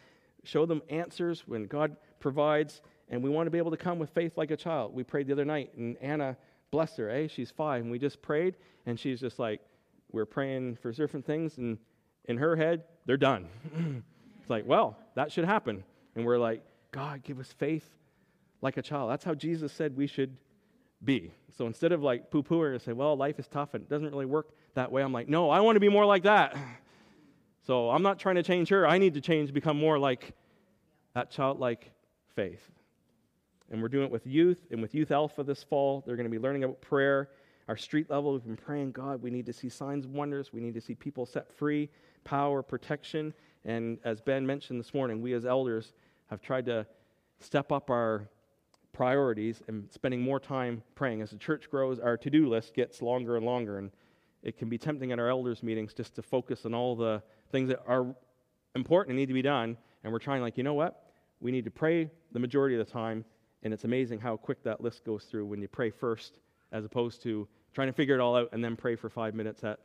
[0.44, 2.80] show them answers when God provides.
[3.08, 4.94] And we want to be able to come with faith like a child.
[4.94, 6.36] We prayed the other night, and Anna,
[6.70, 7.26] bless her, eh?
[7.26, 7.82] She's five.
[7.82, 8.56] And we just prayed,
[8.86, 9.60] and she's just like,
[10.12, 11.78] we're praying for different things, and
[12.28, 13.48] in her head, they're done.
[14.40, 15.84] it's like, well, that should happen.
[16.14, 16.62] And we're like,
[16.92, 17.88] God, give us faith
[18.62, 19.10] like a child.
[19.10, 20.36] That's how Jesus said we should
[21.04, 21.32] be.
[21.56, 24.10] So instead of like poo pooing and say, well, life is tough and it doesn't
[24.10, 26.56] really work that way, I'm like, no, I want to be more like that.
[27.66, 28.86] So I'm not trying to change her.
[28.86, 30.34] I need to change, become more like
[31.14, 31.90] that childlike
[32.36, 32.70] faith.
[33.72, 36.04] And we're doing it with youth and with Youth Alpha this fall.
[36.06, 37.30] They're going to be learning about prayer.
[37.66, 40.52] Our street level, we've been praying, God, we need to see signs and wonders.
[40.52, 41.88] We need to see people set free,
[42.26, 43.32] power, protection.
[43.64, 45.94] And as Ben mentioned this morning, we as elders
[46.28, 46.86] have tried to
[47.38, 48.28] step up our
[48.92, 51.22] priorities and spending more time praying.
[51.22, 53.90] As the church grows, our to do list gets longer and longer, and
[54.42, 57.22] it can be tempting at our elders' meetings just to focus on all the
[57.52, 58.14] things that are
[58.74, 59.76] important and need to be done.
[60.02, 61.12] And we're trying, like, you know what?
[61.40, 63.24] We need to pray the majority of the time,
[63.62, 66.38] and it's amazing how quick that list goes through when you pray first,
[66.72, 69.62] as opposed to trying to figure it all out and then pray for five minutes
[69.62, 69.78] at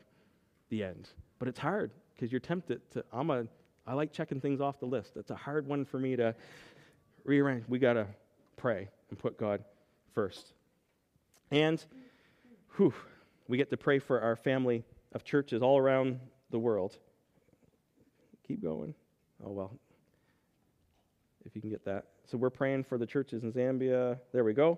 [0.70, 1.10] the end.
[1.38, 1.92] But it's hard
[2.22, 3.04] because you're tempted to.
[3.12, 3.48] I'm a.
[3.88, 5.14] I like checking things off the list.
[5.16, 6.36] It's a hard one for me to
[7.24, 7.64] rearrange.
[7.68, 8.06] We got to
[8.58, 9.64] pray and put God
[10.14, 10.54] first.
[11.50, 11.84] And
[12.76, 12.94] whew,
[13.48, 16.20] we get to pray for our family of churches all around
[16.52, 16.96] the world.
[18.48, 18.94] Keep going.
[19.44, 19.80] Oh, well,
[21.44, 22.06] if you can get that.
[22.30, 24.20] So we're praying for the churches in Zambia.
[24.32, 24.78] There we go.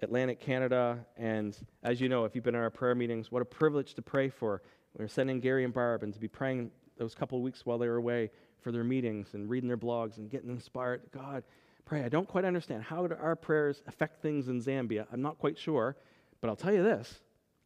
[0.00, 1.04] Atlantic Canada.
[1.16, 4.02] And as you know, if you've been in our prayer meetings, what a privilege to
[4.02, 4.62] pray for.
[4.96, 7.78] We are sending Gary and Barb and to be praying those couple of weeks while
[7.78, 8.30] they were away
[8.60, 11.02] for their meetings and reading their blogs and getting inspired.
[11.12, 11.44] God,
[11.84, 12.04] pray.
[12.04, 12.82] I don't quite understand.
[12.82, 15.06] How do our prayers affect things in Zambia?
[15.12, 15.96] I'm not quite sure,
[16.40, 17.20] but I'll tell you this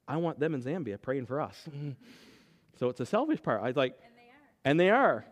[0.08, 1.60] I want them in Zambia praying for us.
[1.68, 1.90] Mm-hmm.
[2.78, 3.62] so it's a selfish part.
[3.62, 4.60] I like, and they are.
[4.64, 5.26] And they are.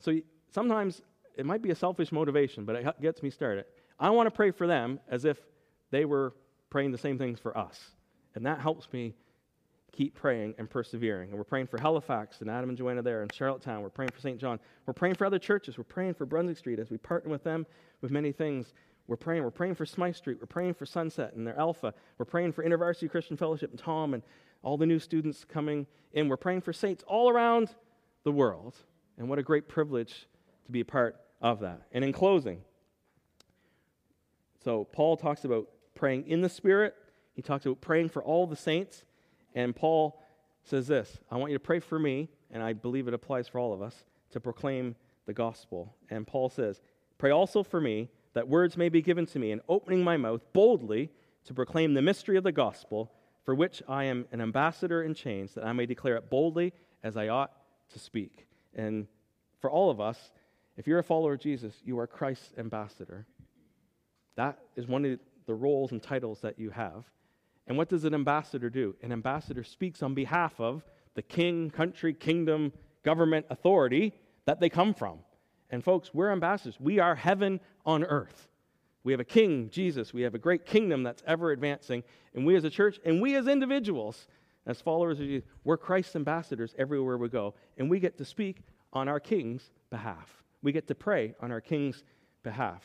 [0.00, 0.20] So
[0.52, 1.02] sometimes
[1.36, 3.64] it might be a selfish motivation, but it gets me started.
[3.98, 5.38] I want to pray for them as if
[5.90, 6.34] they were
[6.70, 7.78] praying the same things for us.
[8.34, 9.14] And that helps me
[9.92, 11.30] keep praying and persevering.
[11.30, 13.82] And we're praying for Halifax and Adam and Joanna there and Charlottetown.
[13.82, 14.38] We're praying for St.
[14.38, 14.60] John.
[14.86, 15.78] We're praying for other churches.
[15.78, 17.66] We're praying for Brunswick Street as we partner with them
[18.00, 18.72] with many things.
[19.06, 19.42] We're praying.
[19.42, 20.38] We're praying for Smythe Street.
[20.40, 21.94] We're praying for Sunset and their Alpha.
[22.18, 24.22] We're praying for InterVarsity Christian Fellowship and Tom and
[24.62, 26.28] all the new students coming in.
[26.28, 27.74] We're praying for saints all around
[28.24, 28.76] the world.
[29.18, 30.26] And what a great privilege
[30.66, 31.82] to be a part of that.
[31.92, 32.62] And in closing,
[34.62, 36.94] so Paul talks about praying in the Spirit.
[37.34, 39.04] He talks about praying for all the saints.
[39.54, 40.20] And Paul
[40.64, 43.58] says this I want you to pray for me, and I believe it applies for
[43.58, 44.94] all of us, to proclaim
[45.26, 45.94] the gospel.
[46.08, 46.80] And Paul says,
[47.18, 50.40] Pray also for me that words may be given to me in opening my mouth
[50.52, 51.10] boldly
[51.44, 53.12] to proclaim the mystery of the gospel,
[53.44, 56.72] for which I am an ambassador in chains, that I may declare it boldly
[57.02, 57.52] as I ought
[57.92, 58.46] to speak.
[58.74, 59.06] And
[59.60, 60.32] for all of us,
[60.76, 63.26] if you're a follower of Jesus, you are Christ's ambassador.
[64.36, 67.04] That is one of the roles and titles that you have.
[67.70, 68.96] And what does an ambassador do?
[69.00, 70.82] An ambassador speaks on behalf of
[71.14, 72.72] the king, country, kingdom,
[73.04, 74.12] government, authority
[74.44, 75.20] that they come from.
[75.70, 76.80] And folks, we're ambassadors.
[76.80, 78.48] We are heaven on earth.
[79.04, 80.12] We have a king, Jesus.
[80.12, 82.02] We have a great kingdom that's ever advancing.
[82.34, 84.26] And we as a church and we as individuals,
[84.66, 87.54] as followers of Jesus, we're Christ's ambassadors everywhere we go.
[87.78, 90.42] And we get to speak on our king's behalf.
[90.60, 92.02] We get to pray on our king's
[92.42, 92.82] behalf.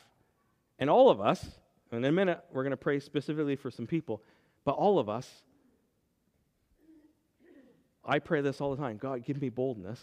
[0.78, 1.44] And all of us,
[1.90, 4.22] in a minute, we're going to pray specifically for some people,
[4.66, 5.30] but all of us,
[8.04, 10.00] I pray this all the time God, give me boldness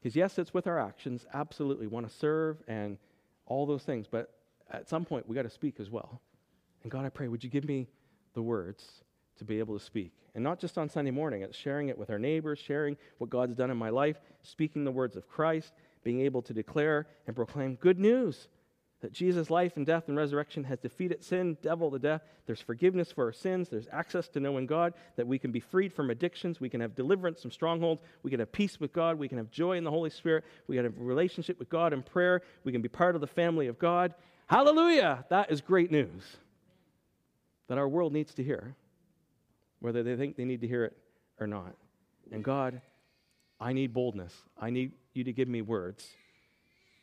[0.00, 1.24] Because, yes, it's with our actions.
[1.32, 1.86] Absolutely.
[1.86, 2.98] want to serve and
[3.46, 4.06] all those things.
[4.10, 4.34] But
[4.70, 6.20] at some point, we got to speak as well.
[6.82, 7.88] And God, I pray, would you give me
[8.34, 9.04] the words
[9.38, 10.12] to be able to speak?
[10.34, 13.56] And not just on Sunday morning, it's sharing it with our neighbors, sharing what God's
[13.56, 17.76] done in my life, speaking the words of Christ, being able to declare and proclaim
[17.76, 18.48] good news
[19.00, 22.22] that Jesus' life and death and resurrection has defeated sin, devil, the death.
[22.46, 23.68] There's forgiveness for our sins.
[23.68, 26.60] There's access to knowing God, that we can be freed from addictions.
[26.60, 28.02] We can have deliverance from strongholds.
[28.22, 29.18] We can have peace with God.
[29.18, 30.44] We can have joy in the Holy Spirit.
[30.66, 32.42] We can have a relationship with God in prayer.
[32.64, 34.14] We can be part of the family of God.
[34.46, 35.24] Hallelujah!
[35.30, 36.22] That is great news
[37.68, 38.74] that our world needs to hear,
[39.78, 40.96] whether they think they need to hear it
[41.38, 41.76] or not.
[42.32, 42.82] And God,
[43.60, 44.34] I need boldness.
[44.60, 46.06] I need you to give me words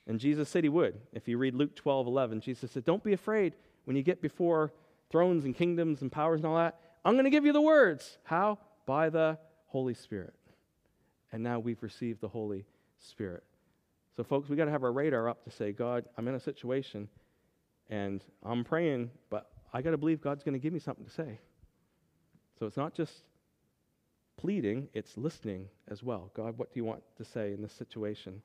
[0.08, 1.00] and Jesus said he would.
[1.12, 3.54] If you read Luke 12, 11, Jesus said, Don't be afraid
[3.86, 4.72] when you get before
[5.10, 6.80] thrones and kingdoms and powers and all that.
[7.04, 8.18] I'm going to give you the words.
[8.24, 8.58] How?
[8.86, 9.38] By the
[9.68, 10.34] Holy Spirit.
[11.32, 12.66] And now we've received the Holy
[13.00, 13.44] Spirit.
[14.16, 16.40] So, folks, we got to have our radar up to say, God, I'm in a
[16.40, 17.08] situation
[17.90, 21.12] and I'm praying, but I got to believe God's going to give me something to
[21.12, 21.40] say.
[22.58, 23.24] So it's not just
[24.38, 26.32] pleading, it's listening as well.
[26.34, 28.42] God, what do you want to say in this situation?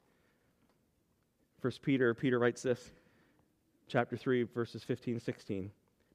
[1.63, 2.91] First Peter, Peter writes this,
[3.87, 5.71] chapter 3, verses 15 16.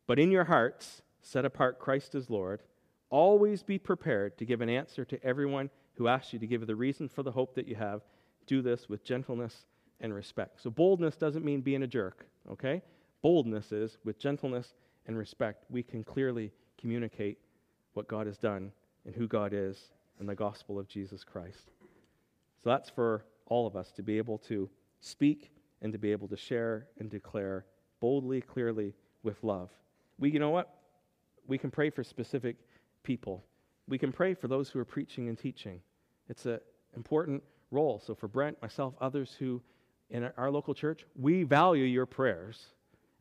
[0.06, 2.64] But in your hearts, set apart Christ as Lord.
[3.10, 6.76] Always be prepared to give an answer to everyone who asks you to give the
[6.76, 8.02] reason for the hope that you have.
[8.46, 9.66] Do this with gentleness
[10.02, 10.62] and respect.
[10.62, 12.82] So, boldness doesn't mean being a jerk, okay?
[13.22, 14.74] Boldness is with gentleness
[15.08, 17.38] and respect, we can clearly communicate
[17.94, 18.74] what God has done
[19.06, 21.72] and who God is in the gospel of Jesus Christ.
[22.62, 24.70] So, that's for all of us to be able to
[25.00, 27.66] speak and to be able to share and declare
[28.00, 28.94] boldly, clearly,
[29.24, 29.70] with love.
[30.20, 30.74] We, you know what?
[31.48, 32.58] We can pray for specific
[33.04, 33.44] people.
[33.88, 35.82] We can pray for those who are preaching and teaching.
[36.30, 36.60] It's an
[36.96, 38.02] important role.
[38.06, 39.62] So, for Brent, myself, others who
[40.10, 42.68] in our local church, we value your prayers.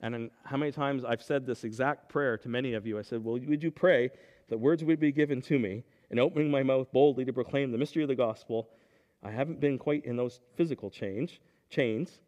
[0.00, 2.98] And how many times I've said this exact prayer to many of you?
[2.98, 4.10] I said, Well, would you pray
[4.48, 7.78] that words would be given to me and opening my mouth boldly to proclaim the
[7.78, 8.68] mystery of the gospel?
[9.22, 11.40] I haven't been quite in those physical change,
[11.70, 12.20] chains,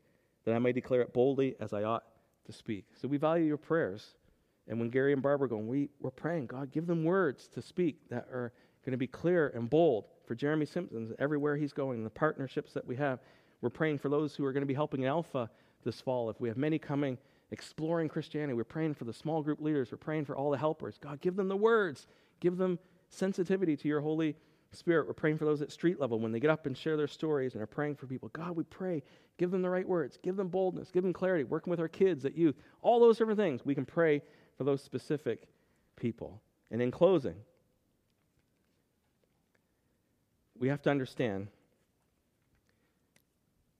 [0.44, 2.04] that I may declare it boldly as I ought
[2.46, 2.86] to speak.
[3.00, 4.14] So we value your prayers.
[4.66, 7.62] And when Gary and Barbara are going, we, we're praying, God, give them words to
[7.62, 8.52] speak that are
[8.84, 12.86] going to be clear and bold for Jeremy Simpkins everywhere he's going, the partnerships that
[12.86, 13.20] we have.
[13.60, 15.50] We're praying for those who are going to be helping Alpha
[15.84, 16.30] this fall.
[16.30, 17.18] If we have many coming
[17.50, 19.90] exploring Christianity, we're praying for the small group leaders.
[19.90, 20.98] We're praying for all the helpers.
[20.98, 22.06] God, give them the words.
[22.40, 22.78] Give them
[23.08, 24.36] sensitivity to your Holy
[24.72, 25.06] Spirit.
[25.06, 27.54] We're praying for those at street level when they get up and share their stories
[27.54, 28.28] and are praying for people.
[28.32, 29.02] God, we pray
[29.38, 30.18] Give them the right words.
[30.20, 30.90] Give them boldness.
[30.90, 31.44] Give them clarity.
[31.44, 33.64] Working with our kids, at youth, all those different things.
[33.64, 34.20] We can pray
[34.58, 35.48] for those specific
[35.96, 36.42] people.
[36.72, 37.36] And in closing,
[40.58, 41.46] we have to understand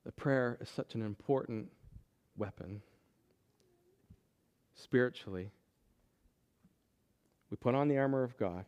[0.05, 1.67] that prayer is such an important
[2.37, 2.81] weapon.
[4.77, 5.51] Spiritually,
[7.51, 8.65] we put on the armor of God,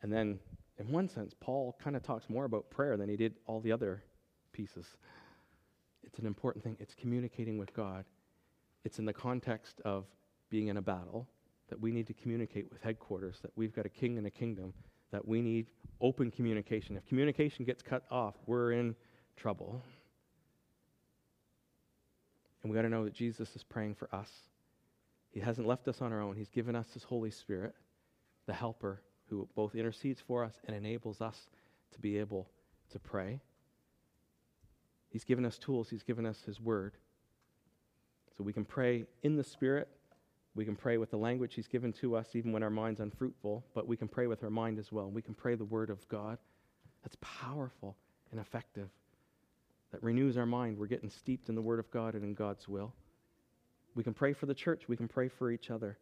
[0.00, 0.38] and then,
[0.78, 3.72] in one sense, Paul kind of talks more about prayer than he did all the
[3.72, 4.02] other
[4.52, 4.86] pieces.
[6.04, 6.76] It's an important thing.
[6.78, 8.04] It's communicating with God.
[8.84, 10.06] It's in the context of
[10.50, 11.28] being in a battle
[11.68, 14.72] that we need to communicate with headquarters, that we've got a king and a kingdom,
[15.10, 15.66] that we need
[16.00, 16.96] open communication.
[16.96, 18.94] If communication gets cut off, we're in
[19.36, 19.82] trouble.
[22.62, 24.30] And we got to know that Jesus is praying for us.
[25.30, 26.36] He hasn't left us on our own.
[26.36, 27.74] He's given us His Holy Spirit,
[28.46, 31.48] the helper who both intercedes for us and enables us
[31.92, 32.48] to be able
[32.90, 33.40] to pray.
[35.10, 36.94] He's given us tools, He's given us His Word.
[38.36, 39.88] So we can pray in the Spirit.
[40.54, 43.64] We can pray with the language He's given to us, even when our mind's unfruitful,
[43.74, 45.10] but we can pray with our mind as well.
[45.10, 46.38] We can pray the Word of God.
[47.02, 47.96] That's powerful
[48.30, 48.88] and effective.
[49.92, 50.76] That renews our mind.
[50.78, 52.92] We're getting steeped in the Word of God and in God's will.
[53.94, 54.88] We can pray for the church.
[54.88, 55.96] We can pray for each other.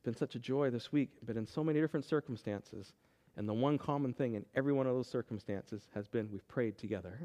[0.00, 2.94] It's been such a joy this week, but in so many different circumstances.
[3.36, 6.78] And the one common thing in every one of those circumstances has been we've prayed
[6.78, 7.20] together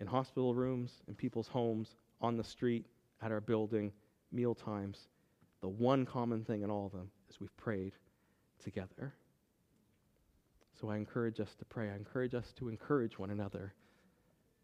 [0.00, 2.86] in hospital rooms, in people's homes, on the street,
[3.20, 3.92] at our building,
[4.32, 5.08] meal times.
[5.60, 7.92] The one common thing in all of them is we've prayed
[8.62, 9.12] together.
[10.80, 11.90] So I encourage us to pray.
[11.90, 13.74] I encourage us to encourage one another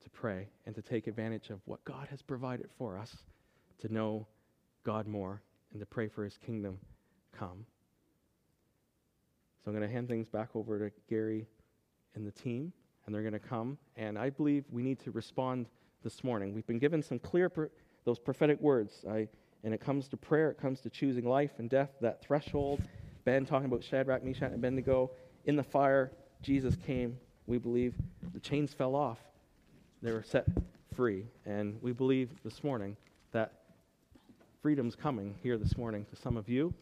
[0.02, 3.14] to pray and to take advantage of what God has provided for us
[3.80, 4.26] to know
[4.84, 6.78] God more and to pray for his kingdom
[7.32, 7.64] come.
[9.64, 11.46] So I'm going to hand things back over to Gary
[12.14, 12.72] and the team
[13.06, 13.78] and they're going to come.
[13.96, 15.66] And I believe we need to respond
[16.02, 16.54] this morning.
[16.54, 17.68] We've been given some clear, pro-
[18.04, 19.04] those prophetic words.
[19.10, 19.28] I,
[19.64, 22.80] and it comes to prayer, it comes to choosing life and death, that threshold.
[23.24, 25.10] Ben talking about Shadrach, Meshach, and Abednego.
[25.44, 26.12] In the fire,
[26.42, 27.94] Jesus came We believe
[28.32, 29.18] the chains fell off,
[30.02, 30.46] they were set
[30.94, 31.26] free.
[31.44, 32.96] And we believe this morning
[33.32, 33.52] that
[34.62, 36.74] freedom's coming here this morning to some of you.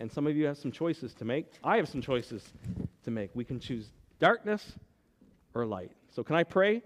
[0.00, 1.46] And some of you have some choices to make.
[1.62, 2.42] I have some choices
[3.04, 3.30] to make.
[3.34, 4.72] We can choose darkness
[5.54, 5.92] or light.
[6.10, 6.82] So, can I pray?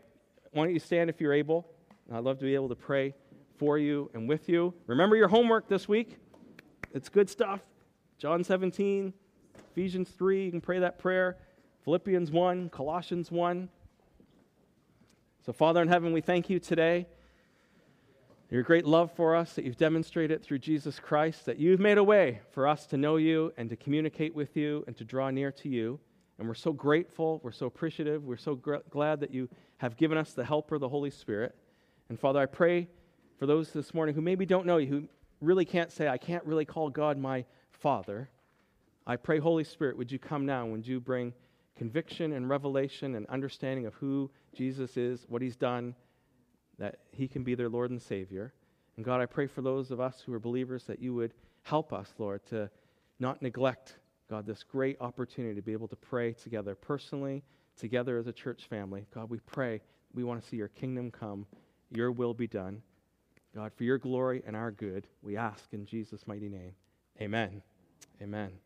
[0.53, 1.66] Why don't you stand if you're able?
[2.12, 3.14] I'd love to be able to pray
[3.57, 4.74] for you and with you.
[4.86, 6.18] Remember your homework this week.
[6.92, 7.61] It's good stuff.
[8.18, 9.14] John 17,
[9.72, 11.38] Ephesians 3, you can pray that prayer.
[11.84, 13.68] Philippians 1, Colossians 1.
[15.47, 17.07] So, Father in heaven, we thank you today.
[18.51, 22.05] Your great love for us that you've demonstrated through Jesus Christ, that you've made a
[22.05, 25.51] way for us to know you and to communicate with you and to draw near
[25.53, 25.99] to you.
[26.38, 30.18] And we're so grateful, we're so appreciative, we're so gr- glad that you have given
[30.18, 31.55] us the helper, the Holy Spirit.
[32.11, 32.88] And Father, I pray
[33.38, 35.09] for those this morning who maybe don't know you, who
[35.40, 38.28] really can't say, I can't really call God my Father.
[39.07, 40.66] I pray, Holy Spirit, would you come now?
[40.66, 41.32] Would you bring
[41.76, 45.95] conviction and revelation and understanding of who Jesus is, what he's done,
[46.79, 48.53] that he can be their Lord and Savior.
[48.97, 51.93] And God, I pray for those of us who are believers that you would help
[51.93, 52.70] us, Lord, to
[53.18, 53.97] not neglect,
[54.31, 57.43] God, this great opportunity to be able to pray together personally,
[57.77, 59.07] together as a church family.
[59.14, 59.81] God, we pray
[60.14, 61.47] we want to see your kingdom come,
[61.91, 62.83] your will be done.
[63.55, 66.72] God, for your glory and our good, we ask in Jesus' mighty name.
[67.20, 67.62] Amen.
[68.20, 68.64] Amen.